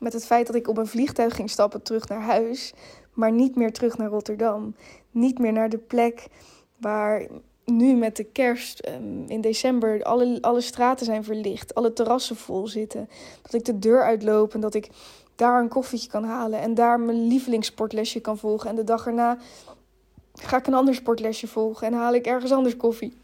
met 0.00 0.12
het 0.12 0.26
feit 0.26 0.46
dat 0.46 0.56
ik 0.56 0.68
op 0.68 0.76
een 0.76 0.86
vliegtuig 0.86 1.34
ging 1.34 1.50
stappen 1.50 1.82
terug 1.82 2.08
naar 2.08 2.22
huis, 2.22 2.72
maar 3.12 3.32
niet 3.32 3.56
meer 3.56 3.72
terug 3.72 3.98
naar 3.98 4.08
Rotterdam. 4.08 4.74
Niet 5.10 5.38
meer 5.38 5.52
naar 5.52 5.68
de 5.68 5.78
plek 5.78 6.26
waar 6.76 7.26
nu 7.64 7.94
met 7.94 8.16
de 8.16 8.24
kerst 8.24 8.88
um, 8.88 9.24
in 9.28 9.40
december 9.40 10.02
alle, 10.02 10.38
alle 10.40 10.60
straten 10.60 11.06
zijn 11.06 11.24
verlicht, 11.24 11.74
alle 11.74 11.92
terrassen 11.92 12.36
vol 12.36 12.68
zitten. 12.68 13.08
Dat 13.42 13.52
ik 13.52 13.64
de 13.64 13.78
deur 13.78 14.02
uitloop 14.02 14.54
en 14.54 14.60
dat 14.60 14.74
ik 14.74 14.88
daar 15.36 15.60
een 15.60 15.68
koffietje 15.68 16.10
kan 16.10 16.24
halen 16.24 16.60
en 16.60 16.74
daar 16.74 17.00
mijn 17.00 17.26
lievelingssportlesje 17.26 18.20
kan 18.20 18.38
volgen. 18.38 18.70
En 18.70 18.76
de 18.76 18.84
dag 18.84 19.06
erna 19.06 19.38
ga 20.34 20.56
ik 20.56 20.66
een 20.66 20.74
ander 20.74 20.94
sportlesje 20.94 21.46
volgen 21.46 21.86
en 21.86 21.92
haal 21.92 22.14
ik 22.14 22.26
ergens 22.26 22.52
anders 22.52 22.76
koffie. 22.76 23.14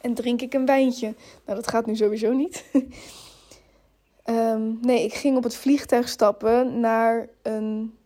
En 0.00 0.14
drink 0.14 0.40
ik 0.40 0.54
een 0.54 0.66
wijntje. 0.66 1.14
Nou, 1.44 1.58
dat 1.58 1.68
gaat 1.68 1.86
nu 1.86 1.96
sowieso 1.96 2.32
niet. 2.32 2.64
um, 4.24 4.78
nee, 4.80 5.04
ik 5.04 5.14
ging 5.14 5.36
op 5.36 5.42
het 5.42 5.56
vliegtuig 5.56 6.08
stappen 6.08 6.80
naar 6.80 7.28
een 7.42 7.98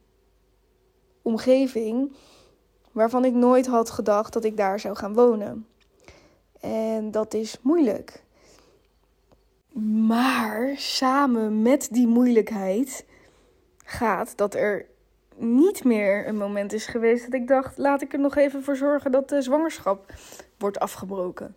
omgeving 1.22 2.12
waarvan 2.92 3.24
ik 3.24 3.32
nooit 3.32 3.66
had 3.66 3.90
gedacht 3.90 4.32
dat 4.32 4.44
ik 4.44 4.56
daar 4.56 4.80
zou 4.80 4.96
gaan 4.96 5.14
wonen. 5.14 5.66
En 6.60 7.10
dat 7.10 7.34
is 7.34 7.58
moeilijk. 7.62 8.24
Maar 10.06 10.72
samen 10.76 11.62
met 11.62 11.88
die 11.90 12.06
moeilijkheid 12.06 13.06
gaat 13.84 14.36
dat 14.36 14.54
er 14.54 14.86
niet 15.36 15.84
meer 15.84 16.28
een 16.28 16.36
moment 16.36 16.72
is 16.72 16.86
geweest 16.86 17.24
dat 17.24 17.40
ik 17.40 17.48
dacht: 17.48 17.78
laat 17.78 18.02
ik 18.02 18.12
er 18.12 18.18
nog 18.18 18.36
even 18.36 18.62
voor 18.62 18.76
zorgen 18.76 19.12
dat 19.12 19.28
de 19.28 19.42
zwangerschap 19.42 20.12
wordt 20.58 20.78
afgebroken. 20.78 21.56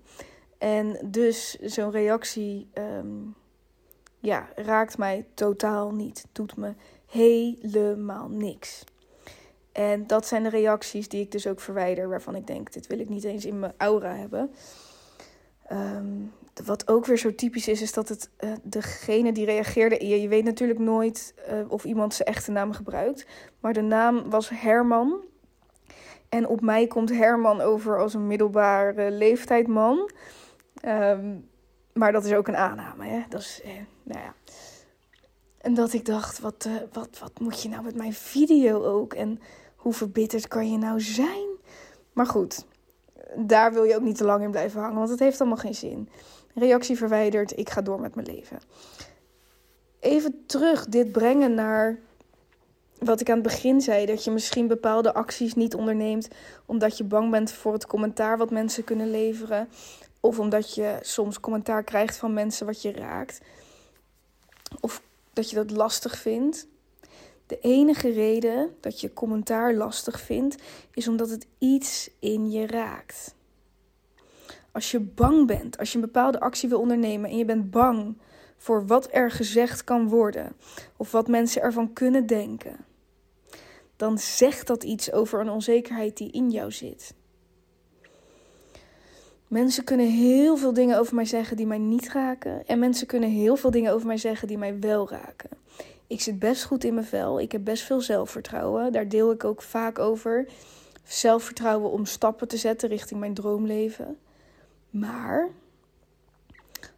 En 0.58 1.00
dus 1.06 1.60
zo'n 1.60 1.92
reactie 1.92 2.70
um, 2.74 3.36
ja, 4.22 4.48
raakt 4.56 4.98
mij 4.98 5.26
totaal 5.34 5.92
niet. 5.94 6.26
Doet 6.32 6.58
me 6.58 6.74
helemaal 7.06 8.30
niks. 8.30 8.84
En 9.72 10.08
dat 10.08 10.28
zijn 10.28 10.44
de 10.44 10.50
reacties 10.50 11.08
die 11.08 11.22
ik 11.22 11.32
dus 11.32 11.48
ook 11.48 11.60
verwijder, 11.60 12.10
waarvan 12.10 12.36
ik 12.36 12.48
denk: 12.48 12.74
dit 12.74 12.88
wil 12.88 13.00
ik 13.00 13.10
niet 13.10 13.24
eens 13.24 13.46
in 13.46 13.60
mijn 13.60 13.74
aura 13.78 14.16
hebben. 14.16 14.52
Um, 15.72 16.34
wat 16.66 16.88
ook 16.88 17.06
weer 17.06 17.18
zo 17.18 17.36
typisch 17.36 17.68
is, 17.68 17.82
is 17.82 17.94
dat 17.94 18.10
het 18.10 18.30
uh, 18.40 18.52
degene 18.64 19.32
die 19.32 19.46
reageerde. 19.46 20.08
Je, 20.08 20.28
weet 20.28 20.44
natuurlijk 20.44 20.80
nooit 20.80 21.34
uh, 21.50 21.72
of 21.72 21.84
iemand 21.84 22.14
zijn 22.14 22.28
echte 22.28 22.52
naam 22.52 22.72
gebruikt. 22.72 23.26
Maar 23.60 23.74
de 23.74 23.82
naam 23.82 24.30
was 24.30 24.50
Herman. 24.50 25.24
En 26.30 26.48
op 26.48 26.62
mij 26.62 26.88
komt 26.88 27.10
Herman 27.10 27.62
over 27.62 28.00
als 28.00 28.14
een 28.14 28.28
middelbare 28.28 29.12
leeftijd 29.12 29.68
man. 29.68 30.12
Um, 30.86 31.50
maar 31.94 32.12
dat 32.12 32.26
is 32.26 32.34
ook 32.34 32.48
een 32.48 32.58
aanname. 32.58 33.06
Hè? 33.06 33.22
Dat 33.30 33.42
is, 33.42 33.62
eh, 33.64 33.72
nou 34.04 34.20
ja. 34.20 34.34
En 35.62 35.74
dat 35.74 35.94
ik 35.94 36.06
dacht, 36.06 36.40
wat, 36.40 36.66
uh, 36.68 36.74
wat, 36.92 37.20
wat 37.20 37.40
moet 37.40 37.62
je 37.62 37.70
nou 37.70 37.84
met 37.84 37.96
mijn 37.96 38.14
video 38.14 38.84
ook? 38.84 39.14
En 39.14 39.40
hoe 39.76 39.94
verbitterd 39.94 40.48
kan 40.48 40.72
je 40.72 40.78
nou 40.78 41.02
zijn? 41.02 41.48
Maar 42.14 42.26
goed, 42.26 42.66
daar 43.36 43.74
wil 43.74 43.84
je 43.84 43.96
ook 43.96 44.02
niet 44.02 44.18
te 44.18 44.26
lang 44.26 44.44
in 44.44 44.52
blijven 44.52 44.82
hangen, 44.82 44.98
want 44.98 45.10
het 45.10 45.20
heeft 45.20 45.40
allemaal 45.40 45.58
geen 45.58 45.76
zin. 45.76 46.10
Reactie 46.56 46.98
verwijderd, 46.98 47.58
ik 47.58 47.70
ga 47.70 47.82
door 47.82 48.00
met 48.00 48.16
mijn 48.16 48.28
leven. 48.28 48.60
Even 50.00 50.44
terug 50.46 50.86
dit 50.86 51.12
brengen 51.12 51.54
naar 51.54 52.00
wat 52.98 53.22
ik 53.22 53.30
aan 53.30 53.36
het 53.36 53.44
begin 53.44 53.82
zei: 53.82 54.06
dat 54.06 54.24
je 54.24 54.32
misschien 54.32 54.68
bepaalde 54.68 55.14
acties 55.14 55.54
niet 55.54 55.76
onderneemt 55.76 56.28
omdat 56.66 56.98
je 56.98 57.04
bang 57.04 57.32
bent 57.32 57.52
voor 57.52 57.74
het 57.74 57.86
commentaar 57.86 58.38
wat 58.38 58.52
mensen 58.52 58.84
kunnen 58.84 59.12
leveren. 59.12 59.70
Of 60.20 60.40
omdat 60.40 60.76
je 60.76 60.98
soms 61.02 61.40
commentaar 61.40 61.84
krijgt 61.84 62.18
van 62.18 62.34
mensen 62.34 62.66
wat 62.66 62.82
je 62.82 62.92
raakt. 62.92 63.42
Of 64.80 65.02
dat 65.34 65.50
je 65.50 65.56
dat 65.56 65.72
lastig 65.72 66.18
vindt. 66.18 66.68
De 67.48 67.60
enige 67.60 68.10
reden 68.10 68.76
dat 68.80 69.02
je 69.02 69.14
commentaar 69.14 69.74
lastig 69.74 70.22
vindt, 70.22 70.56
is 70.94 71.08
omdat 71.08 71.30
het 71.30 71.48
iets 71.58 72.10
in 72.20 72.52
je 72.52 72.68
raakt. 72.68 73.36
Als 74.72 74.92
je 74.92 75.00
bang 75.00 75.48
bent, 75.48 75.78
als 75.78 75.92
je 75.92 75.96
een 75.96 76.06
bepaalde 76.06 76.40
actie 76.40 76.70
wil 76.70 76.80
ondernemen 76.80 77.30
en 77.30 77.38
je 77.38 77.46
bent 77.46 77.72
bang 77.72 78.18
voor 78.58 78.86
wat 78.86 79.08
er 79.12 79.32
gezegd 79.32 79.84
kan 79.84 80.08
worden 80.08 80.56
of 80.98 81.12
wat 81.12 81.28
mensen 81.28 81.62
ervan 81.62 81.94
kunnen 81.94 82.26
denken, 82.26 82.86
dan 83.96 84.18
zegt 84.18 84.68
dat 84.68 84.84
iets 84.84 85.12
over 85.12 85.40
een 85.40 85.50
onzekerheid 85.50 86.18
die 86.18 86.32
in 86.32 86.50
jou 86.50 86.72
zit. 86.72 87.14
Mensen 89.52 89.84
kunnen 89.84 90.10
heel 90.10 90.58
veel 90.58 90.74
dingen 90.74 91.00
over 91.00 91.16
mij 91.16 91.26
zeggen 91.26 91.58
die 91.58 91.66
mij 91.66 91.78
niet 91.78 92.12
raken. 92.12 92.68
En 92.68 92.80
mensen 92.80 93.08
kunnen 93.08 93.30
heel 93.30 93.56
veel 93.56 93.72
dingen 93.72 93.94
over 93.94 94.08
mij 94.08 94.18
zeggen 94.18 94.48
die 94.48 94.58
mij 94.58 94.80
wel 94.80 95.10
raken. 95.10 95.50
Ik 96.08 96.22
zit 96.22 96.40
best 96.40 96.64
goed 96.64 96.84
in 96.84 96.94
mijn 96.94 97.06
vel. 97.06 97.40
Ik 97.40 97.52
heb 97.52 97.64
best 97.64 97.84
veel 97.84 98.02
zelfvertrouwen. 98.02 98.92
Daar 98.92 99.08
deel 99.08 99.32
ik 99.32 99.44
ook 99.44 99.62
vaak 99.62 100.00
over. 100.00 100.48
Zelfvertrouwen 101.04 101.92
om 101.92 102.06
stappen 102.06 102.48
te 102.48 102.58
zetten 102.58 102.90
richting 102.90 103.20
mijn 103.20 103.34
droomleven. 103.34 104.18
Maar 104.90 105.50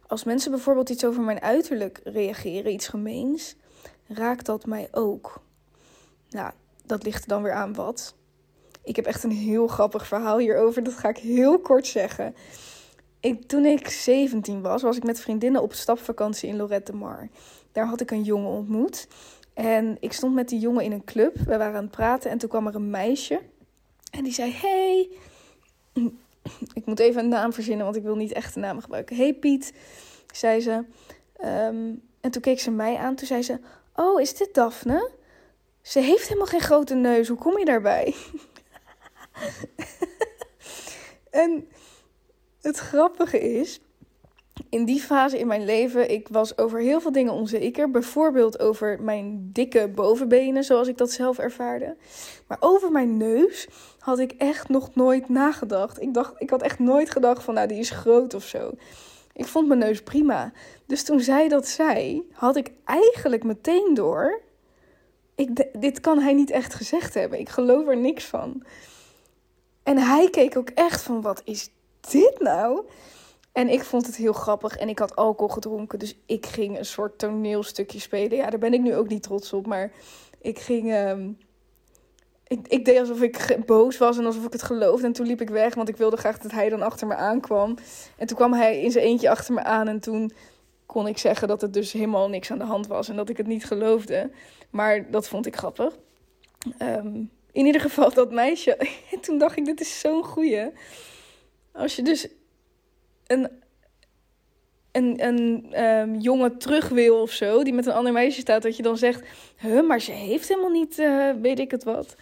als 0.06 0.24
mensen 0.24 0.50
bijvoorbeeld 0.50 0.90
iets 0.90 1.04
over 1.04 1.22
mijn 1.22 1.40
uiterlijk 1.40 2.00
reageren, 2.04 2.72
iets 2.72 2.88
gemeens, 2.88 3.56
raakt 4.06 4.46
dat 4.46 4.66
mij 4.66 4.88
ook. 4.90 5.42
Nou, 6.30 6.52
dat 6.86 7.04
ligt 7.04 7.28
dan 7.28 7.42
weer 7.42 7.54
aan 7.54 7.74
wat. 7.74 8.14
Ik 8.84 8.96
heb 8.96 9.06
echt 9.06 9.24
een 9.24 9.30
heel 9.30 9.66
grappig 9.66 10.06
verhaal 10.06 10.38
hierover. 10.38 10.82
Dat 10.82 10.94
ga 10.94 11.08
ik 11.08 11.16
heel 11.16 11.58
kort 11.58 11.86
zeggen. 11.86 12.34
Ik, 13.20 13.48
toen 13.48 13.64
ik 13.64 13.88
17 13.88 14.62
was, 14.62 14.82
was 14.82 14.96
ik 14.96 15.04
met 15.04 15.20
vriendinnen 15.20 15.62
op 15.62 15.72
stapvakantie 15.72 16.48
in 16.48 16.56
Lorette 16.56 16.92
de 16.92 16.96
Mar. 16.96 17.28
Daar 17.72 17.86
had 17.86 18.00
ik 18.00 18.10
een 18.10 18.22
jongen 18.22 18.50
ontmoet. 18.50 19.08
En 19.54 19.96
ik 20.00 20.12
stond 20.12 20.34
met 20.34 20.48
die 20.48 20.58
jongen 20.58 20.84
in 20.84 20.92
een 20.92 21.04
club. 21.04 21.36
We 21.36 21.56
waren 21.56 21.76
aan 21.76 21.82
het 21.82 21.90
praten 21.90 22.30
en 22.30 22.38
toen 22.38 22.48
kwam 22.48 22.66
er 22.66 22.74
een 22.74 22.90
meisje. 22.90 23.40
En 24.10 24.24
die 24.24 24.32
zei: 24.32 24.52
Hey. 24.52 25.08
Ik 26.74 26.86
moet 26.86 26.98
even 26.98 27.22
een 27.22 27.28
naam 27.28 27.52
verzinnen, 27.52 27.84
want 27.84 27.96
ik 27.96 28.02
wil 28.02 28.16
niet 28.16 28.32
echt 28.32 28.56
een 28.56 28.62
naam 28.62 28.80
gebruiken. 28.80 29.16
Hey 29.16 29.34
Piet, 29.34 29.72
zei 30.32 30.60
ze. 30.60 30.84
Um, 31.44 32.02
en 32.20 32.30
toen 32.30 32.42
keek 32.42 32.60
ze 32.60 32.70
mij 32.70 32.96
aan. 32.96 33.14
Toen 33.14 33.26
zei 33.26 33.42
ze: 33.42 33.58
Oh, 33.94 34.20
is 34.20 34.36
dit 34.36 34.54
Daphne? 34.54 35.10
Ze 35.82 36.00
heeft 36.00 36.22
helemaal 36.22 36.46
geen 36.46 36.60
grote 36.60 36.94
neus. 36.94 37.28
Hoe 37.28 37.38
kom 37.38 37.58
je 37.58 37.64
daarbij? 37.64 38.14
en 41.30 41.68
het 42.60 42.78
grappige 42.78 43.40
is, 43.40 43.80
in 44.68 44.84
die 44.84 45.00
fase 45.00 45.38
in 45.38 45.46
mijn 45.46 45.64
leven, 45.64 46.10
ik 46.10 46.28
was 46.28 46.58
over 46.58 46.80
heel 46.80 47.00
veel 47.00 47.12
dingen 47.12 47.32
onzeker. 47.32 47.90
Bijvoorbeeld 47.90 48.60
over 48.60 49.02
mijn 49.02 49.50
dikke 49.52 49.88
bovenbenen, 49.94 50.64
zoals 50.64 50.88
ik 50.88 50.98
dat 50.98 51.10
zelf 51.10 51.38
ervaarde. 51.38 51.96
Maar 52.46 52.56
over 52.60 52.92
mijn 52.92 53.16
neus 53.16 53.68
had 53.98 54.18
ik 54.18 54.32
echt 54.32 54.68
nog 54.68 54.94
nooit 54.94 55.28
nagedacht. 55.28 56.00
Ik, 56.00 56.14
dacht, 56.14 56.32
ik 56.38 56.50
had 56.50 56.62
echt 56.62 56.78
nooit 56.78 57.10
gedacht 57.10 57.42
van, 57.42 57.54
nou, 57.54 57.68
die 57.68 57.78
is 57.78 57.90
groot 57.90 58.34
of 58.34 58.44
zo. 58.44 58.70
Ik 59.32 59.46
vond 59.46 59.68
mijn 59.68 59.80
neus 59.80 60.02
prima. 60.02 60.52
Dus 60.86 61.04
toen 61.04 61.20
zij 61.20 61.48
dat 61.48 61.66
zei, 61.66 62.28
had 62.32 62.56
ik 62.56 62.72
eigenlijk 62.84 63.44
meteen 63.44 63.94
door. 63.94 64.40
Ik, 65.34 65.80
dit 65.80 66.00
kan 66.00 66.18
hij 66.18 66.32
niet 66.32 66.50
echt 66.50 66.74
gezegd 66.74 67.14
hebben. 67.14 67.38
Ik 67.38 67.48
geloof 67.48 67.88
er 67.88 67.96
niks 67.96 68.24
van. 68.24 68.62
En 69.84 69.98
hij 69.98 70.30
keek 70.30 70.56
ook 70.56 70.70
echt 70.70 71.02
van, 71.02 71.20
wat 71.20 71.42
is 71.44 71.70
dit 72.00 72.40
nou? 72.40 72.84
En 73.52 73.68
ik 73.68 73.84
vond 73.84 74.06
het 74.06 74.16
heel 74.16 74.32
grappig 74.32 74.76
en 74.76 74.88
ik 74.88 74.98
had 74.98 75.16
alcohol 75.16 75.54
gedronken. 75.54 75.98
Dus 75.98 76.16
ik 76.26 76.46
ging 76.46 76.78
een 76.78 76.84
soort 76.84 77.18
toneelstukje 77.18 78.00
spelen. 78.00 78.36
Ja, 78.36 78.50
daar 78.50 78.58
ben 78.58 78.74
ik 78.74 78.80
nu 78.80 78.94
ook 78.94 79.08
niet 79.08 79.22
trots 79.22 79.52
op. 79.52 79.66
Maar 79.66 79.92
ik 80.40 80.58
ging... 80.58 80.92
Ehm, 80.92 81.30
ik, 82.46 82.84
deed 82.84 82.98
alsof 82.98 83.22
ik 83.22 83.62
boos 83.66 83.98
was 83.98 84.18
en 84.18 84.26
alsof 84.26 84.44
ik 84.44 84.52
het 84.52 84.62
geloofde. 84.62 85.06
En 85.06 85.12
toen 85.12 85.26
liep 85.26 85.40
ik 85.40 85.50
weg, 85.50 85.74
want 85.74 85.88
ik 85.88 85.96
wilde 85.96 86.16
graag 86.16 86.38
dat 86.38 86.50
hij 86.50 86.68
dan 86.68 86.82
achter 86.82 87.06
me 87.06 87.14
aankwam. 87.14 87.74
En 88.16 88.26
toen 88.26 88.36
kwam 88.36 88.52
hij 88.52 88.82
in 88.82 88.90
zijn 88.90 89.04
eentje 89.04 89.30
achter 89.30 89.54
me 89.54 89.62
aan. 89.62 89.88
En 89.88 90.00
toen 90.00 90.32
kon 90.86 91.06
ik 91.06 91.18
zeggen 91.18 91.48
dat 91.48 91.60
het 91.60 91.72
dus 91.72 91.92
helemaal 91.92 92.28
niks 92.28 92.50
aan 92.50 92.58
de 92.58 92.64
hand 92.64 92.86
was. 92.86 93.08
En 93.08 93.16
dat 93.16 93.28
ik 93.28 93.36
het 93.36 93.46
niet 93.46 93.64
geloofde. 93.64 94.30
Maar 94.70 95.10
dat 95.10 95.28
vond 95.28 95.46
ik 95.46 95.56
grappig. 95.56 95.96
Um, 96.78 97.30
in 97.54 97.66
ieder 97.66 97.80
geval 97.80 98.12
dat 98.12 98.32
meisje. 98.32 98.76
En 99.10 99.20
toen 99.24 99.38
dacht 99.38 99.56
ik, 99.56 99.64
dit 99.64 99.80
is 99.80 100.00
zo'n 100.00 100.24
goeie. 100.24 100.70
Als 101.72 101.96
je 101.96 102.02
dus 102.02 102.28
een, 103.26 103.48
een, 104.92 105.24
een 105.24 105.72
um, 105.84 106.14
jongen 106.14 106.58
terug 106.58 106.88
wil 106.88 107.20
of 107.20 107.30
zo, 107.30 107.62
die 107.64 107.72
met 107.72 107.86
een 107.86 107.92
ander 107.92 108.12
meisje 108.12 108.40
staat, 108.40 108.62
dat 108.62 108.76
je 108.76 108.82
dan 108.82 108.96
zegt, 108.96 109.22
huh, 109.58 109.86
maar 109.86 110.00
ze 110.00 110.12
heeft 110.12 110.48
helemaal 110.48 110.70
niet, 110.70 110.98
uh, 110.98 111.30
weet 111.40 111.58
ik 111.58 111.70
het 111.70 111.84
wat. 111.84 112.16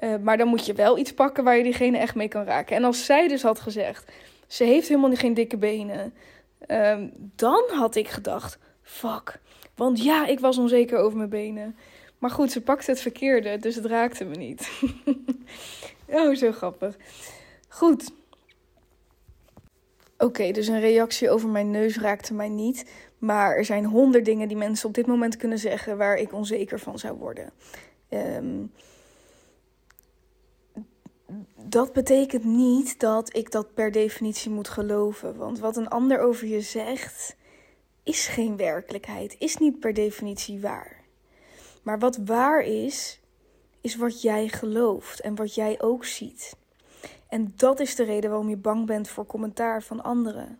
Uh, 0.00 0.16
maar 0.16 0.36
dan 0.36 0.48
moet 0.48 0.66
je 0.66 0.72
wel 0.72 0.98
iets 0.98 1.12
pakken 1.12 1.44
waar 1.44 1.56
je 1.56 1.62
diegene 1.62 1.98
echt 1.98 2.14
mee 2.14 2.28
kan 2.28 2.44
raken. 2.44 2.76
En 2.76 2.84
als 2.84 3.04
zij 3.04 3.28
dus 3.28 3.42
had 3.42 3.60
gezegd, 3.60 4.12
ze 4.46 4.64
heeft 4.64 4.88
helemaal 4.88 5.14
geen 5.14 5.34
dikke 5.34 5.56
benen, 5.56 6.14
um, 6.66 7.12
dan 7.36 7.64
had 7.68 7.94
ik 7.94 8.08
gedacht, 8.08 8.58
fuck. 8.82 9.40
Want 9.74 10.02
ja, 10.02 10.26
ik 10.26 10.40
was 10.40 10.58
onzeker 10.58 10.98
over 10.98 11.16
mijn 11.16 11.28
benen. 11.28 11.76
Maar 12.20 12.30
goed, 12.30 12.52
ze 12.52 12.60
pakte 12.60 12.90
het 12.90 13.00
verkeerde, 13.00 13.58
dus 13.58 13.74
het 13.74 13.84
raakte 13.84 14.24
me 14.24 14.36
niet. 14.36 14.70
oh, 16.08 16.34
zo 16.34 16.52
grappig. 16.52 16.96
Goed. 17.68 18.10
Oké, 20.18 20.50
dus 20.50 20.66
een 20.66 20.80
reactie 20.80 21.30
over 21.30 21.48
mijn 21.48 21.70
neus 21.70 21.98
raakte 21.98 22.34
mij 22.34 22.48
niet. 22.48 22.90
Maar 23.18 23.56
er 23.56 23.64
zijn 23.64 23.84
honderd 23.84 24.24
dingen 24.24 24.48
die 24.48 24.56
mensen 24.56 24.88
op 24.88 24.94
dit 24.94 25.06
moment 25.06 25.36
kunnen 25.36 25.58
zeggen 25.58 25.96
waar 25.96 26.16
ik 26.16 26.32
onzeker 26.32 26.80
van 26.80 26.98
zou 26.98 27.18
worden. 27.18 27.52
Um, 28.08 28.72
dat 31.56 31.92
betekent 31.92 32.44
niet 32.44 33.00
dat 33.00 33.36
ik 33.36 33.50
dat 33.50 33.74
per 33.74 33.92
definitie 33.92 34.50
moet 34.50 34.68
geloven. 34.68 35.36
Want 35.36 35.58
wat 35.58 35.76
een 35.76 35.88
ander 35.88 36.20
over 36.20 36.46
je 36.46 36.60
zegt, 36.60 37.36
is 38.02 38.26
geen 38.26 38.56
werkelijkheid, 38.56 39.36
is 39.38 39.56
niet 39.56 39.80
per 39.80 39.94
definitie 39.94 40.60
waar. 40.60 40.99
Maar 41.82 41.98
wat 41.98 42.16
waar 42.24 42.60
is, 42.60 43.20
is 43.80 43.96
wat 43.96 44.22
jij 44.22 44.48
gelooft 44.48 45.20
en 45.20 45.34
wat 45.34 45.54
jij 45.54 45.80
ook 45.80 46.04
ziet. 46.04 46.56
En 47.28 47.52
dat 47.56 47.80
is 47.80 47.94
de 47.94 48.02
reden 48.02 48.30
waarom 48.30 48.48
je 48.48 48.56
bang 48.56 48.86
bent 48.86 49.08
voor 49.08 49.26
commentaar 49.26 49.82
van 49.82 50.02
anderen. 50.02 50.58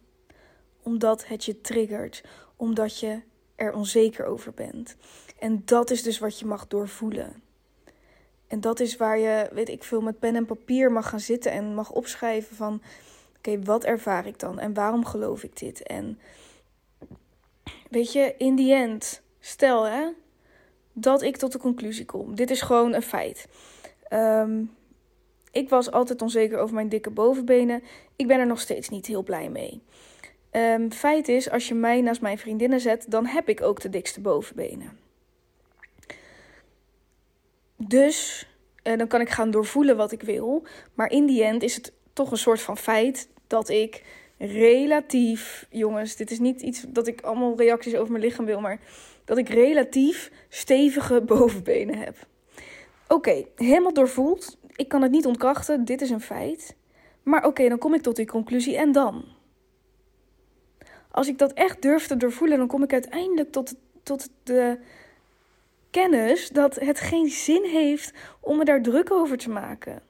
Omdat 0.82 1.26
het 1.26 1.44
je 1.44 1.60
triggert, 1.60 2.24
omdat 2.56 2.98
je 2.98 3.20
er 3.54 3.72
onzeker 3.72 4.24
over 4.24 4.52
bent. 4.52 4.96
En 5.38 5.62
dat 5.64 5.90
is 5.90 6.02
dus 6.02 6.18
wat 6.18 6.38
je 6.38 6.46
mag 6.46 6.66
doorvoelen. 6.66 7.42
En 8.46 8.60
dat 8.60 8.80
is 8.80 8.96
waar 8.96 9.18
je, 9.18 9.48
weet 9.52 9.68
ik 9.68 9.84
veel, 9.84 10.00
met 10.00 10.18
pen 10.18 10.36
en 10.36 10.46
papier 10.46 10.92
mag 10.92 11.08
gaan 11.08 11.20
zitten 11.20 11.52
en 11.52 11.74
mag 11.74 11.90
opschrijven 11.90 12.56
van... 12.56 12.82
Oké, 13.36 13.62
wat 13.62 13.84
ervaar 13.84 14.26
ik 14.26 14.38
dan 14.38 14.58
en 14.58 14.74
waarom 14.74 15.04
geloof 15.04 15.42
ik 15.42 15.58
dit? 15.58 15.82
En 15.82 16.18
weet 17.90 18.12
je, 18.12 18.34
in 18.38 18.54
die 18.54 18.74
end, 18.74 19.22
stel 19.38 19.84
hè, 19.84 20.08
dat 20.92 21.22
ik 21.22 21.36
tot 21.36 21.52
de 21.52 21.58
conclusie 21.58 22.04
kom. 22.04 22.34
Dit 22.34 22.50
is 22.50 22.60
gewoon 22.60 22.94
een 22.94 23.02
feit. 23.02 23.48
Um, 24.12 24.70
ik 25.52 25.68
was 25.68 25.90
altijd 25.90 26.22
onzeker 26.22 26.58
over 26.58 26.74
mijn 26.74 26.88
dikke 26.88 27.10
bovenbenen. 27.10 27.82
Ik 28.16 28.26
ben 28.26 28.38
er 28.38 28.46
nog 28.46 28.60
steeds 28.60 28.88
niet 28.88 29.06
heel 29.06 29.22
blij 29.22 29.48
mee. 29.48 29.82
Um, 30.52 30.92
feit 30.92 31.28
is, 31.28 31.50
als 31.50 31.68
je 31.68 31.74
mij 31.74 32.00
naast 32.00 32.20
mijn 32.20 32.38
vriendinnen 32.38 32.80
zet, 32.80 33.04
dan 33.08 33.26
heb 33.26 33.48
ik 33.48 33.62
ook 33.62 33.80
de 33.80 33.90
dikste 33.90 34.20
bovenbenen. 34.20 34.98
Dus 37.76 38.48
uh, 38.84 38.98
dan 38.98 39.06
kan 39.06 39.20
ik 39.20 39.28
gaan 39.28 39.50
doorvoelen 39.50 39.96
wat 39.96 40.12
ik 40.12 40.22
wil. 40.22 40.66
Maar 40.94 41.10
in 41.10 41.26
die 41.26 41.44
end 41.44 41.62
is 41.62 41.74
het 41.74 41.92
toch 42.12 42.30
een 42.30 42.38
soort 42.38 42.60
van 42.60 42.76
feit 42.76 43.28
dat 43.46 43.68
ik 43.68 44.02
relatief, 44.38 45.66
jongens, 45.70 46.16
dit 46.16 46.30
is 46.30 46.38
niet 46.38 46.60
iets 46.60 46.84
dat 46.88 47.06
ik 47.06 47.20
allemaal 47.20 47.56
reacties 47.56 47.94
over 47.94 48.12
mijn 48.12 48.24
lichaam 48.24 48.44
wil, 48.44 48.60
maar 48.60 48.80
dat 49.30 49.38
ik 49.38 49.48
relatief 49.48 50.30
stevige 50.48 51.20
bovenbenen 51.32 51.98
heb. 51.98 52.16
Oké, 53.08 53.44
helemaal 53.54 53.92
doorvoeld. 53.92 54.58
Ik 54.76 54.88
kan 54.88 55.02
het 55.02 55.10
niet 55.10 55.26
ontkrachten, 55.26 55.84
dit 55.84 56.00
is 56.00 56.10
een 56.10 56.20
feit. 56.20 56.76
Maar 57.22 57.46
oké, 57.46 57.68
dan 57.68 57.78
kom 57.78 57.94
ik 57.94 58.02
tot 58.02 58.16
die 58.16 58.26
conclusie 58.26 58.76
en 58.76 58.92
dan? 58.92 59.24
Als 61.10 61.28
ik 61.28 61.38
dat 61.38 61.52
echt 61.52 61.82
durf 61.82 62.06
te 62.06 62.16
doorvoelen, 62.16 62.58
dan 62.58 62.66
kom 62.66 62.82
ik 62.82 62.92
uiteindelijk 62.92 63.52
tot 63.52 63.74
tot 64.02 64.28
de 64.42 64.78
kennis 65.90 66.48
dat 66.48 66.74
het 66.74 67.00
geen 67.00 67.28
zin 67.28 67.64
heeft 67.64 68.12
om 68.40 68.56
me 68.56 68.64
daar 68.64 68.82
druk 68.82 69.10
over 69.10 69.38
te 69.38 69.50
maken. 69.50 70.02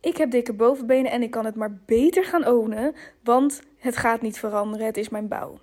Ik 0.00 0.16
heb 0.16 0.30
dikke 0.30 0.52
bovenbenen 0.52 1.10
en 1.10 1.22
ik 1.22 1.30
kan 1.30 1.44
het 1.44 1.54
maar 1.54 1.78
beter 1.86 2.24
gaan 2.24 2.46
ownen, 2.46 2.94
want 3.22 3.60
het 3.78 3.96
gaat 3.96 4.22
niet 4.22 4.38
veranderen, 4.38 4.86
het 4.86 4.96
is 4.96 5.08
mijn 5.08 5.28
bouw. 5.28 5.58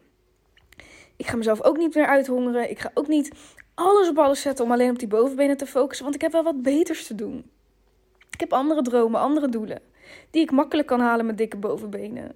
Ik 1.18 1.28
ga 1.28 1.36
mezelf 1.36 1.64
ook 1.64 1.78
niet 1.78 1.96
meer 1.96 2.06
uithongeren. 2.06 2.70
Ik 2.70 2.80
ga 2.80 2.92
ook 2.94 3.08
niet 3.08 3.32
alles 3.74 4.10
op 4.10 4.18
alles 4.18 4.42
zetten 4.42 4.66
om 4.66 4.72
alleen 4.72 4.90
op 4.90 5.00
die 5.00 5.08
bovenbenen 5.08 5.58
te 5.58 5.66
focussen, 5.66 6.04
want 6.04 6.16
ik 6.16 6.22
heb 6.22 6.32
wel 6.32 6.44
wat 6.44 6.62
beters 6.62 7.08
te 7.08 7.16
doen. 7.16 7.50
Ik 8.32 8.40
heb 8.40 8.54
andere 8.54 8.82
dromen, 8.82 9.20
andere 9.20 9.50
doelen, 9.50 9.82
die 10.30 10.42
ik 10.42 10.52
makkelijk 10.52 10.88
kan 10.88 11.00
halen 11.00 11.26
met 11.26 11.38
dikke 11.38 11.58
bovenbenen. 11.58 12.36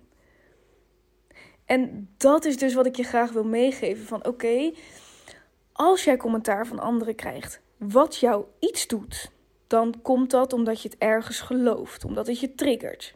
En 1.65 2.09
dat 2.17 2.45
is 2.45 2.57
dus 2.57 2.73
wat 2.73 2.85
ik 2.85 2.95
je 2.95 3.03
graag 3.03 3.31
wil 3.31 3.43
meegeven: 3.43 4.05
van 4.05 4.25
oké, 4.25 4.71
als 5.71 6.03
jij 6.03 6.17
commentaar 6.17 6.67
van 6.67 6.79
anderen 6.79 7.15
krijgt, 7.15 7.61
wat 7.77 8.17
jou 8.17 8.45
iets 8.59 8.87
doet, 8.87 9.31
dan 9.67 10.01
komt 10.01 10.31
dat 10.31 10.53
omdat 10.53 10.81
je 10.81 10.89
het 10.89 10.97
ergens 10.97 11.39
gelooft, 11.39 12.05
omdat 12.05 12.27
het 12.27 12.39
je 12.39 12.55
triggert. 12.55 13.15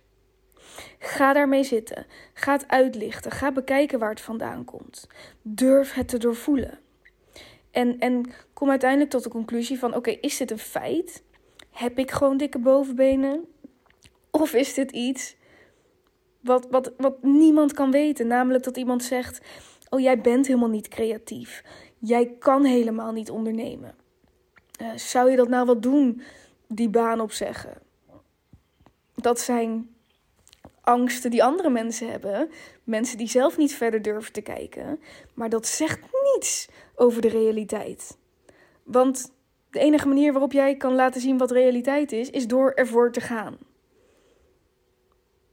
Ga 1.00 1.34
daarmee 1.34 1.64
zitten. 1.64 2.06
Ga 2.34 2.52
het 2.52 2.68
uitlichten. 2.68 3.32
Ga 3.32 3.52
bekijken 3.52 4.00
waar 4.00 4.10
het 4.10 4.22
vandaan 4.22 4.66
komt. 4.66 5.08
Durf 5.42 5.94
het 5.94 6.08
te 6.08 6.18
doorvoelen. 6.18 6.80
En, 7.72 8.00
en 8.00 8.32
kom 8.54 8.70
uiteindelijk 8.70 9.10
tot 9.10 9.24
de 9.24 9.30
conclusie 9.30 9.80
van: 9.80 9.96
oké, 9.96 10.12
is 10.12 10.38
dit 10.38 10.52
een 10.52 10.58
feit? 10.58 11.24
Heb 11.72 12.00
ik 12.00 12.12
gewoon 12.12 12.38
dikke 12.38 12.60
bovenbenen? 12.60 13.46
Of 14.32 14.54
is 14.54 14.74
dit 14.74 14.92
iets 14.92 15.36
wat, 16.40 16.68
wat, 16.70 16.92
wat 16.98 17.24
niemand 17.24 17.74
kan 17.74 17.92
weten? 17.92 18.28
Namelijk 18.28 18.64
dat 18.64 18.78
iemand 18.78 19.04
zegt: 19.04 19.42
Oh, 19.90 20.00
jij 20.00 20.22
bent 20.22 20.48
helemaal 20.48 20.70
niet 20.70 20.88
creatief. 20.88 21.64
Jij 21.98 22.36
kan 22.40 22.64
helemaal 22.64 23.12
niet 23.12 23.30
ondernemen. 23.30 23.96
Uh, 24.82 24.96
zou 24.96 25.30
je 25.30 25.36
dat 25.36 25.48
nou 25.48 25.66
wel 25.66 25.80
doen, 25.80 26.22
die 26.68 26.90
baan 26.90 27.22
opzeggen? 27.22 27.74
Dat 29.16 29.40
zijn 29.40 29.93
angsten 30.84 31.32
die 31.32 31.44
andere 31.44 31.70
mensen 31.70 32.10
hebben. 32.10 32.50
Mensen 32.84 33.18
die 33.18 33.30
zelf 33.30 33.58
niet 33.58 33.76
verder 33.76 34.02
durven 34.02 34.34
te 34.34 34.42
kijken. 34.42 35.00
Maar 35.34 35.50
dat 35.50 35.68
zegt 35.68 36.00
niets 36.34 36.70
over 36.96 37.22
de 37.22 37.30
realiteit. 37.30 38.18
Want 38.84 39.32
de 39.70 39.80
enige 39.80 40.08
manier 40.08 40.32
waarop 40.32 40.52
jij 40.52 40.76
kan 40.76 40.96
laten 40.96 41.22
zien 41.22 41.38
wat 41.38 41.52
realiteit 41.52 42.12
is, 42.12 42.30
is 42.30 42.48
door 42.48 42.72
ervoor 42.72 43.12
te 43.12 43.22
gaan. 43.22 43.58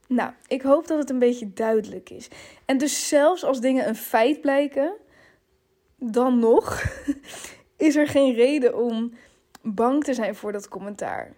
Nou, 0.07 0.31
ik 0.47 0.61
hoop 0.61 0.87
dat 0.87 0.97
het 0.97 1.09
een 1.09 1.19
beetje 1.19 1.53
duidelijk 1.53 2.09
is. 2.09 2.27
En 2.65 2.77
dus 2.77 3.07
zelfs 3.07 3.43
als 3.43 3.61
dingen 3.61 3.87
een 3.87 3.95
feit 3.95 4.41
blijken, 4.41 4.93
dan 5.97 6.39
nog 6.39 6.83
is 7.77 7.95
er 7.95 8.07
geen 8.07 8.33
reden 8.33 8.77
om 8.77 9.13
bang 9.61 10.03
te 10.03 10.13
zijn 10.13 10.35
voor 10.35 10.51
dat 10.51 10.67
commentaar. 10.67 11.33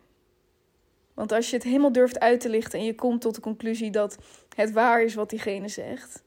Want 1.13 1.31
als 1.31 1.49
je 1.49 1.55
het 1.55 1.65
helemaal 1.65 1.91
durft 1.91 2.19
uit 2.19 2.39
te 2.39 2.49
lichten 2.49 2.79
en 2.79 2.85
je 2.85 2.95
komt 2.95 3.21
tot 3.21 3.35
de 3.35 3.41
conclusie 3.41 3.91
dat 3.91 4.17
het 4.55 4.71
waar 4.71 5.01
is 5.03 5.13
wat 5.13 5.29
diegene 5.29 5.67
zegt, 5.67 6.23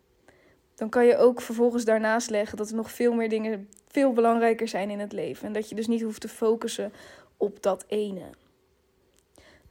dan 0.75 0.89
kan 0.89 1.07
je 1.07 1.17
ook 1.17 1.41
vervolgens 1.41 1.85
daarnaast 1.85 2.31
leggen 2.31 2.57
dat 2.57 2.69
er 2.69 2.77
nog 2.77 2.91
veel 2.91 3.13
meer 3.13 3.29
dingen 3.29 3.69
veel 3.89 4.13
belangrijker 4.13 4.69
zijn 4.69 4.91
in 4.91 4.99
het 4.99 5.13
leven. 5.13 5.47
En 5.47 5.53
dat 5.53 5.69
je 5.69 5.75
dus 5.75 5.87
niet 5.87 6.03
hoeft 6.03 6.21
te 6.21 6.29
focussen 6.29 6.93
op 7.37 7.63
dat 7.63 7.85
ene. 7.89 8.25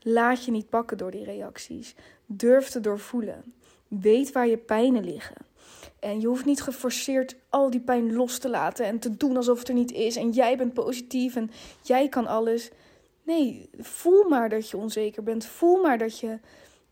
Laat 0.00 0.44
je 0.44 0.50
niet 0.50 0.68
pakken 0.68 0.98
door 0.98 1.10
die 1.10 1.24
reacties. 1.24 1.94
Durf 2.26 2.68
te 2.68 2.80
doorvoelen. 2.80 3.54
Weet 3.88 4.32
waar 4.32 4.46
je 4.46 4.56
pijnen 4.56 5.04
liggen. 5.04 5.36
En 5.98 6.20
je 6.20 6.26
hoeft 6.26 6.44
niet 6.44 6.62
geforceerd 6.62 7.36
al 7.48 7.70
die 7.70 7.80
pijn 7.80 8.12
los 8.12 8.38
te 8.38 8.48
laten 8.48 8.86
en 8.86 8.98
te 8.98 9.16
doen 9.16 9.36
alsof 9.36 9.58
het 9.58 9.68
er 9.68 9.74
niet 9.74 9.92
is. 9.92 10.16
En 10.16 10.30
jij 10.30 10.56
bent 10.56 10.74
positief 10.74 11.36
en 11.36 11.50
jij 11.82 12.08
kan 12.08 12.26
alles. 12.26 12.70
Nee, 13.26 13.70
voel 13.78 14.28
maar 14.28 14.48
dat 14.48 14.70
je 14.70 14.76
onzeker 14.76 15.22
bent. 15.22 15.44
Voel 15.44 15.82
maar 15.82 15.98
dat 15.98 16.18
je 16.18 16.38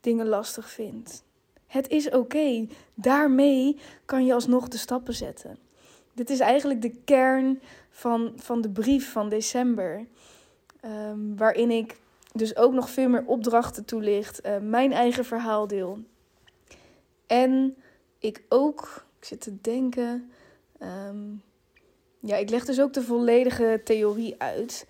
dingen 0.00 0.26
lastig 0.28 0.70
vindt. 0.70 1.22
Het 1.66 1.88
is 1.88 2.10
oké. 2.10 2.66
Daarmee 2.94 3.78
kan 4.04 4.24
je 4.24 4.34
alsnog 4.34 4.68
de 4.68 4.76
stappen 4.76 5.14
zetten. 5.14 5.58
Dit 6.12 6.30
is 6.30 6.40
eigenlijk 6.40 6.82
de 6.82 6.94
kern 7.04 7.60
van, 7.90 8.32
van 8.36 8.60
de 8.60 8.70
brief 8.70 9.12
van 9.12 9.28
december. 9.28 10.06
Um, 10.84 11.36
waarin 11.36 11.70
ik 11.70 11.96
dus 12.32 12.56
ook 12.56 12.72
nog 12.72 12.90
veel 12.90 13.08
meer 13.08 13.24
opdrachten 13.26 13.84
toelicht. 13.84 14.46
Uh, 14.46 14.58
mijn 14.58 14.92
eigen 14.92 15.24
verhaal 15.24 15.66
deel. 15.66 15.98
En 17.26 17.76
ik 18.18 18.42
ook, 18.48 19.04
ik 19.18 19.24
zit 19.24 19.40
te 19.40 19.60
denken. 19.60 20.30
Um, 20.80 21.42
ja, 22.20 22.36
ik 22.36 22.50
leg 22.50 22.64
dus 22.64 22.80
ook 22.80 22.92
de 22.92 23.02
volledige 23.02 23.80
theorie 23.84 24.34
uit. 24.38 24.86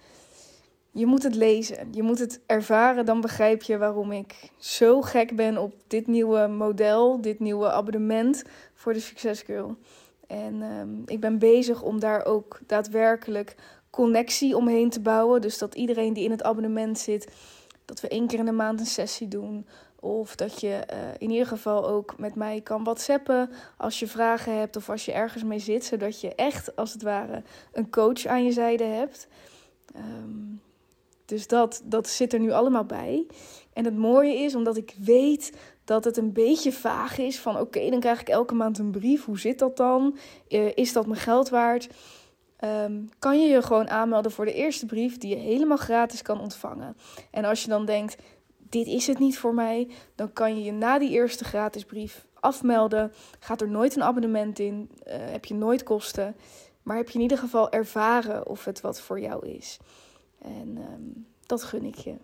Je 0.96 1.07
moet 1.07 1.22
het 1.22 1.35
lezen, 1.35 1.88
je 1.90 2.02
moet 2.02 2.18
het 2.18 2.40
ervaren, 2.46 3.04
dan 3.04 3.20
begrijp 3.20 3.62
je 3.62 3.78
waarom 3.78 4.12
ik 4.12 4.50
zo 4.57 5.02
gek 5.02 5.37
ben 5.37 5.59
op 5.59 5.74
dit 5.87 6.07
nieuwe 6.07 6.46
model, 6.46 7.20
dit 7.20 7.40
nieuwe 7.40 7.70
abonnement 7.70 8.44
voor 8.74 8.92
de 8.92 9.00
Success 9.00 9.42
Girl. 9.42 9.76
En 10.26 10.62
um, 10.62 11.02
ik 11.07 11.20
ben 11.20 11.38
bezig 11.38 11.83
om 11.83 12.00
daar 12.00 12.24
ook 12.24 12.61
daadwerkelijk 12.66 13.57
connectie 13.90 14.57
omheen 14.57 14.90
te 14.90 15.00
bouwen. 15.00 15.40
Dus 15.40 15.59
dat 15.59 15.74
iedereen 15.74 16.12
die 16.12 16.24
in 16.24 16.30
het 16.30 16.42
abonnement 16.42 16.98
zit, 16.98 17.28
dat 17.85 18.00
we 18.00 18.09
één 18.09 18.26
keer 18.26 18.38
in 18.38 18.44
de 18.44 18.52
maand 18.52 18.80
een 18.80 18.87
sessie 18.87 19.28
doen. 19.28 19.66
Of 20.00 20.37
dat 20.37 20.61
je 20.61 20.87
uh, 20.92 20.98
in 21.18 21.30
ieder 21.30 21.46
geval 21.46 21.88
ook 21.88 22.18
met 22.18 22.35
mij 22.35 22.61
kan 22.61 22.85
whatsappen 22.85 23.50
als 23.76 23.98
je 23.98 24.07
vragen 24.07 24.59
hebt 24.59 24.76
of 24.76 24.90
als 24.90 25.04
je 25.04 25.12
ergens 25.12 25.44
mee 25.44 25.59
zit. 25.59 25.85
Zodat 25.85 26.20
je 26.20 26.35
echt 26.35 26.76
als 26.76 26.92
het 26.92 27.02
ware 27.02 27.42
een 27.72 27.90
coach 27.90 28.26
aan 28.26 28.44
je 28.44 28.52
zijde 28.52 28.85
hebt. 28.85 29.28
Um, 29.96 30.62
dus 31.24 31.46
dat, 31.46 31.82
dat 31.84 32.08
zit 32.08 32.32
er 32.32 32.40
nu 32.40 32.50
allemaal 32.50 32.84
bij. 32.84 33.26
En 33.72 33.84
het 33.84 33.96
mooie 33.96 34.34
is, 34.34 34.54
omdat 34.54 34.76
ik 34.76 34.94
weet 34.98 35.52
dat 35.84 36.04
het 36.04 36.16
een 36.16 36.32
beetje 36.32 36.72
vaag 36.72 37.18
is 37.18 37.38
van 37.38 37.58
oké, 37.58 37.90
dan 37.90 38.00
krijg 38.00 38.20
ik 38.20 38.28
elke 38.28 38.54
maand 38.54 38.78
een 38.78 38.90
brief. 38.90 39.24
Hoe 39.24 39.38
zit 39.38 39.58
dat 39.58 39.76
dan? 39.76 40.16
Uh, 40.48 40.70
is 40.74 40.92
dat 40.92 41.06
mijn 41.06 41.20
geld 41.20 41.48
waard? 41.48 41.88
Um, 42.64 43.08
kan 43.18 43.40
je 43.40 43.48
je 43.48 43.62
gewoon 43.62 43.88
aanmelden 43.88 44.32
voor 44.32 44.44
de 44.44 44.52
eerste 44.52 44.87
brief 44.87 45.18
die 45.18 45.37
je 45.37 45.42
helemaal 45.42 45.76
gratis 45.76 46.22
kan 46.22 46.40
ontvangen. 46.40 46.96
En 47.30 47.44
als 47.44 47.62
je 47.62 47.68
dan 47.68 47.84
denkt, 47.84 48.16
dit 48.56 48.87
is 48.87 49.06
het 49.06 49.18
niet 49.18 49.38
voor 49.38 49.54
mij, 49.54 49.88
dan 50.14 50.32
kan 50.32 50.56
je 50.56 50.64
je 50.64 50.72
na 50.72 50.98
die 50.98 51.10
eerste 51.10 51.44
gratis 51.44 51.84
brief 51.84 52.26
afmelden. 52.40 53.12
Gaat 53.38 53.60
er 53.60 53.68
nooit 53.68 53.96
een 53.96 54.02
abonnement 54.02 54.58
in, 54.58 54.90
uh, 55.06 55.14
heb 55.16 55.44
je 55.44 55.54
nooit 55.54 55.82
kosten. 55.82 56.37
Maar 56.82 56.96
heb 56.96 57.08
je 57.08 57.14
in 57.14 57.20
ieder 57.20 57.38
geval 57.38 57.70
ervaren 57.70 58.46
of 58.46 58.64
het 58.64 58.80
wat 58.80 59.00
voor 59.00 59.20
jou 59.20 59.48
is. 59.48 59.78
En 60.44 60.78
um, 60.92 61.26
dat 61.46 61.62
gun 61.62 61.85
ik 61.85 61.94
je. 61.94 62.14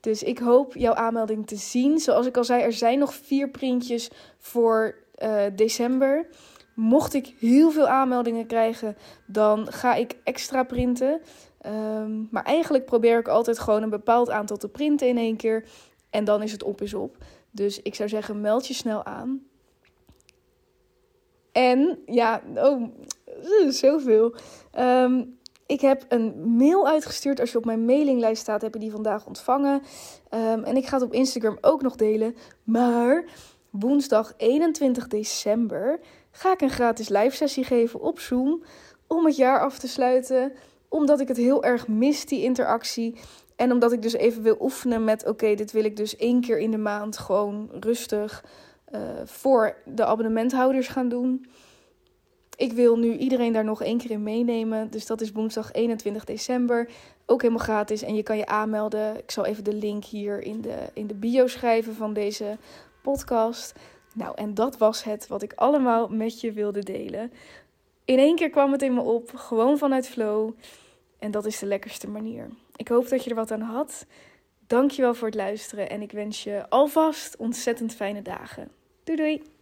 Dus 0.00 0.22
ik 0.22 0.38
hoop 0.38 0.74
jouw 0.74 0.94
aanmelding 0.94 1.46
te 1.46 1.56
zien. 1.56 1.98
Zoals 1.98 2.26
ik 2.26 2.36
al 2.36 2.44
zei, 2.44 2.62
er 2.62 2.72
zijn 2.72 2.98
nog 2.98 3.14
vier 3.14 3.48
printjes 3.50 4.10
voor 4.38 4.94
uh, 5.22 5.42
december. 5.54 6.28
Mocht 6.74 7.14
ik 7.14 7.34
heel 7.38 7.70
veel 7.70 7.88
aanmeldingen 7.88 8.46
krijgen, 8.46 8.96
dan 9.26 9.72
ga 9.72 9.94
ik 9.94 10.16
extra 10.24 10.62
printen. 10.62 11.20
Um, 11.66 12.28
maar 12.30 12.44
eigenlijk 12.44 12.84
probeer 12.84 13.18
ik 13.18 13.28
altijd 13.28 13.58
gewoon 13.58 13.82
een 13.82 13.90
bepaald 13.90 14.30
aantal 14.30 14.56
te 14.56 14.68
printen 14.68 15.08
in 15.08 15.18
één 15.18 15.36
keer. 15.36 15.64
En 16.10 16.24
dan 16.24 16.42
is 16.42 16.52
het 16.52 16.62
op 16.62 16.82
is 16.82 16.94
op. 16.94 17.16
Dus 17.50 17.82
ik 17.82 17.94
zou 17.94 18.08
zeggen, 18.08 18.40
meld 18.40 18.66
je 18.66 18.74
snel 18.74 19.04
aan. 19.04 19.46
En 21.52 21.98
ja, 22.06 22.42
oh, 22.54 22.88
zoveel. 23.68 24.34
Um, 24.78 25.37
ik 25.68 25.80
heb 25.80 26.04
een 26.08 26.56
mail 26.56 26.88
uitgestuurd. 26.88 27.40
Als 27.40 27.52
je 27.52 27.58
op 27.58 27.64
mijn 27.64 27.84
mailinglijst 27.84 28.42
staat, 28.42 28.62
heb 28.62 28.74
je 28.74 28.80
die 28.80 28.90
vandaag 28.90 29.26
ontvangen. 29.26 29.82
Um, 30.34 30.64
en 30.64 30.76
ik 30.76 30.86
ga 30.86 30.94
het 30.94 31.04
op 31.04 31.12
Instagram 31.12 31.58
ook 31.60 31.82
nog 31.82 31.96
delen. 31.96 32.36
Maar 32.64 33.24
woensdag 33.70 34.34
21 34.36 35.08
december 35.08 36.00
ga 36.30 36.52
ik 36.52 36.60
een 36.60 36.70
gratis 36.70 37.08
live 37.08 37.36
sessie 37.36 37.64
geven 37.64 38.00
op 38.00 38.20
Zoom. 38.20 38.62
Om 39.06 39.24
het 39.24 39.36
jaar 39.36 39.60
af 39.60 39.78
te 39.78 39.88
sluiten. 39.88 40.52
Omdat 40.88 41.20
ik 41.20 41.28
het 41.28 41.36
heel 41.36 41.64
erg 41.64 41.88
mis, 41.88 42.26
die 42.26 42.42
interactie. 42.42 43.14
En 43.56 43.72
omdat 43.72 43.92
ik 43.92 44.02
dus 44.02 44.12
even 44.12 44.42
wil 44.42 44.56
oefenen 44.60 45.04
met: 45.04 45.26
oké, 45.26 45.54
dit 45.54 45.72
wil 45.72 45.84
ik 45.84 45.96
dus 45.96 46.16
één 46.16 46.40
keer 46.40 46.58
in 46.58 46.70
de 46.70 46.78
maand 46.78 47.18
gewoon 47.18 47.70
rustig 47.80 48.44
uh, 48.94 49.00
voor 49.24 49.76
de 49.84 50.04
abonnementhouders 50.04 50.88
gaan 50.88 51.08
doen. 51.08 51.46
Ik 52.58 52.72
wil 52.72 52.96
nu 52.96 53.16
iedereen 53.16 53.52
daar 53.52 53.64
nog 53.64 53.82
één 53.82 53.98
keer 53.98 54.10
in 54.10 54.22
meenemen. 54.22 54.90
Dus 54.90 55.06
dat 55.06 55.20
is 55.20 55.32
woensdag 55.32 55.72
21 55.72 56.24
december. 56.24 56.88
Ook 57.26 57.42
helemaal 57.42 57.64
gratis. 57.64 58.02
En 58.02 58.14
je 58.14 58.22
kan 58.22 58.36
je 58.36 58.46
aanmelden. 58.46 59.18
Ik 59.18 59.30
zal 59.30 59.44
even 59.46 59.64
de 59.64 59.74
link 59.74 60.04
hier 60.04 60.42
in 60.42 60.60
de, 60.60 60.90
in 60.92 61.06
de 61.06 61.14
bio 61.14 61.46
schrijven 61.46 61.94
van 61.94 62.12
deze 62.12 62.58
podcast. 63.02 63.74
Nou, 64.14 64.34
en 64.34 64.54
dat 64.54 64.78
was 64.78 65.04
het 65.04 65.26
wat 65.28 65.42
ik 65.42 65.52
allemaal 65.52 66.08
met 66.08 66.40
je 66.40 66.52
wilde 66.52 66.82
delen. 66.82 67.32
In 68.04 68.18
één 68.18 68.36
keer 68.36 68.50
kwam 68.50 68.72
het 68.72 68.82
in 68.82 68.94
me 68.94 69.00
op. 69.00 69.30
Gewoon 69.34 69.78
vanuit 69.78 70.08
flow. 70.08 70.50
En 71.18 71.30
dat 71.30 71.46
is 71.46 71.58
de 71.58 71.66
lekkerste 71.66 72.08
manier. 72.08 72.48
Ik 72.76 72.88
hoop 72.88 73.08
dat 73.08 73.24
je 73.24 73.30
er 73.30 73.36
wat 73.36 73.50
aan 73.50 73.60
had. 73.60 74.06
Dankjewel 74.66 75.14
voor 75.14 75.26
het 75.26 75.36
luisteren. 75.36 75.90
En 75.90 76.02
ik 76.02 76.12
wens 76.12 76.42
je 76.42 76.68
alvast 76.68 77.36
ontzettend 77.36 77.94
fijne 77.94 78.22
dagen. 78.22 78.70
Doei 79.04 79.18
doei! 79.18 79.57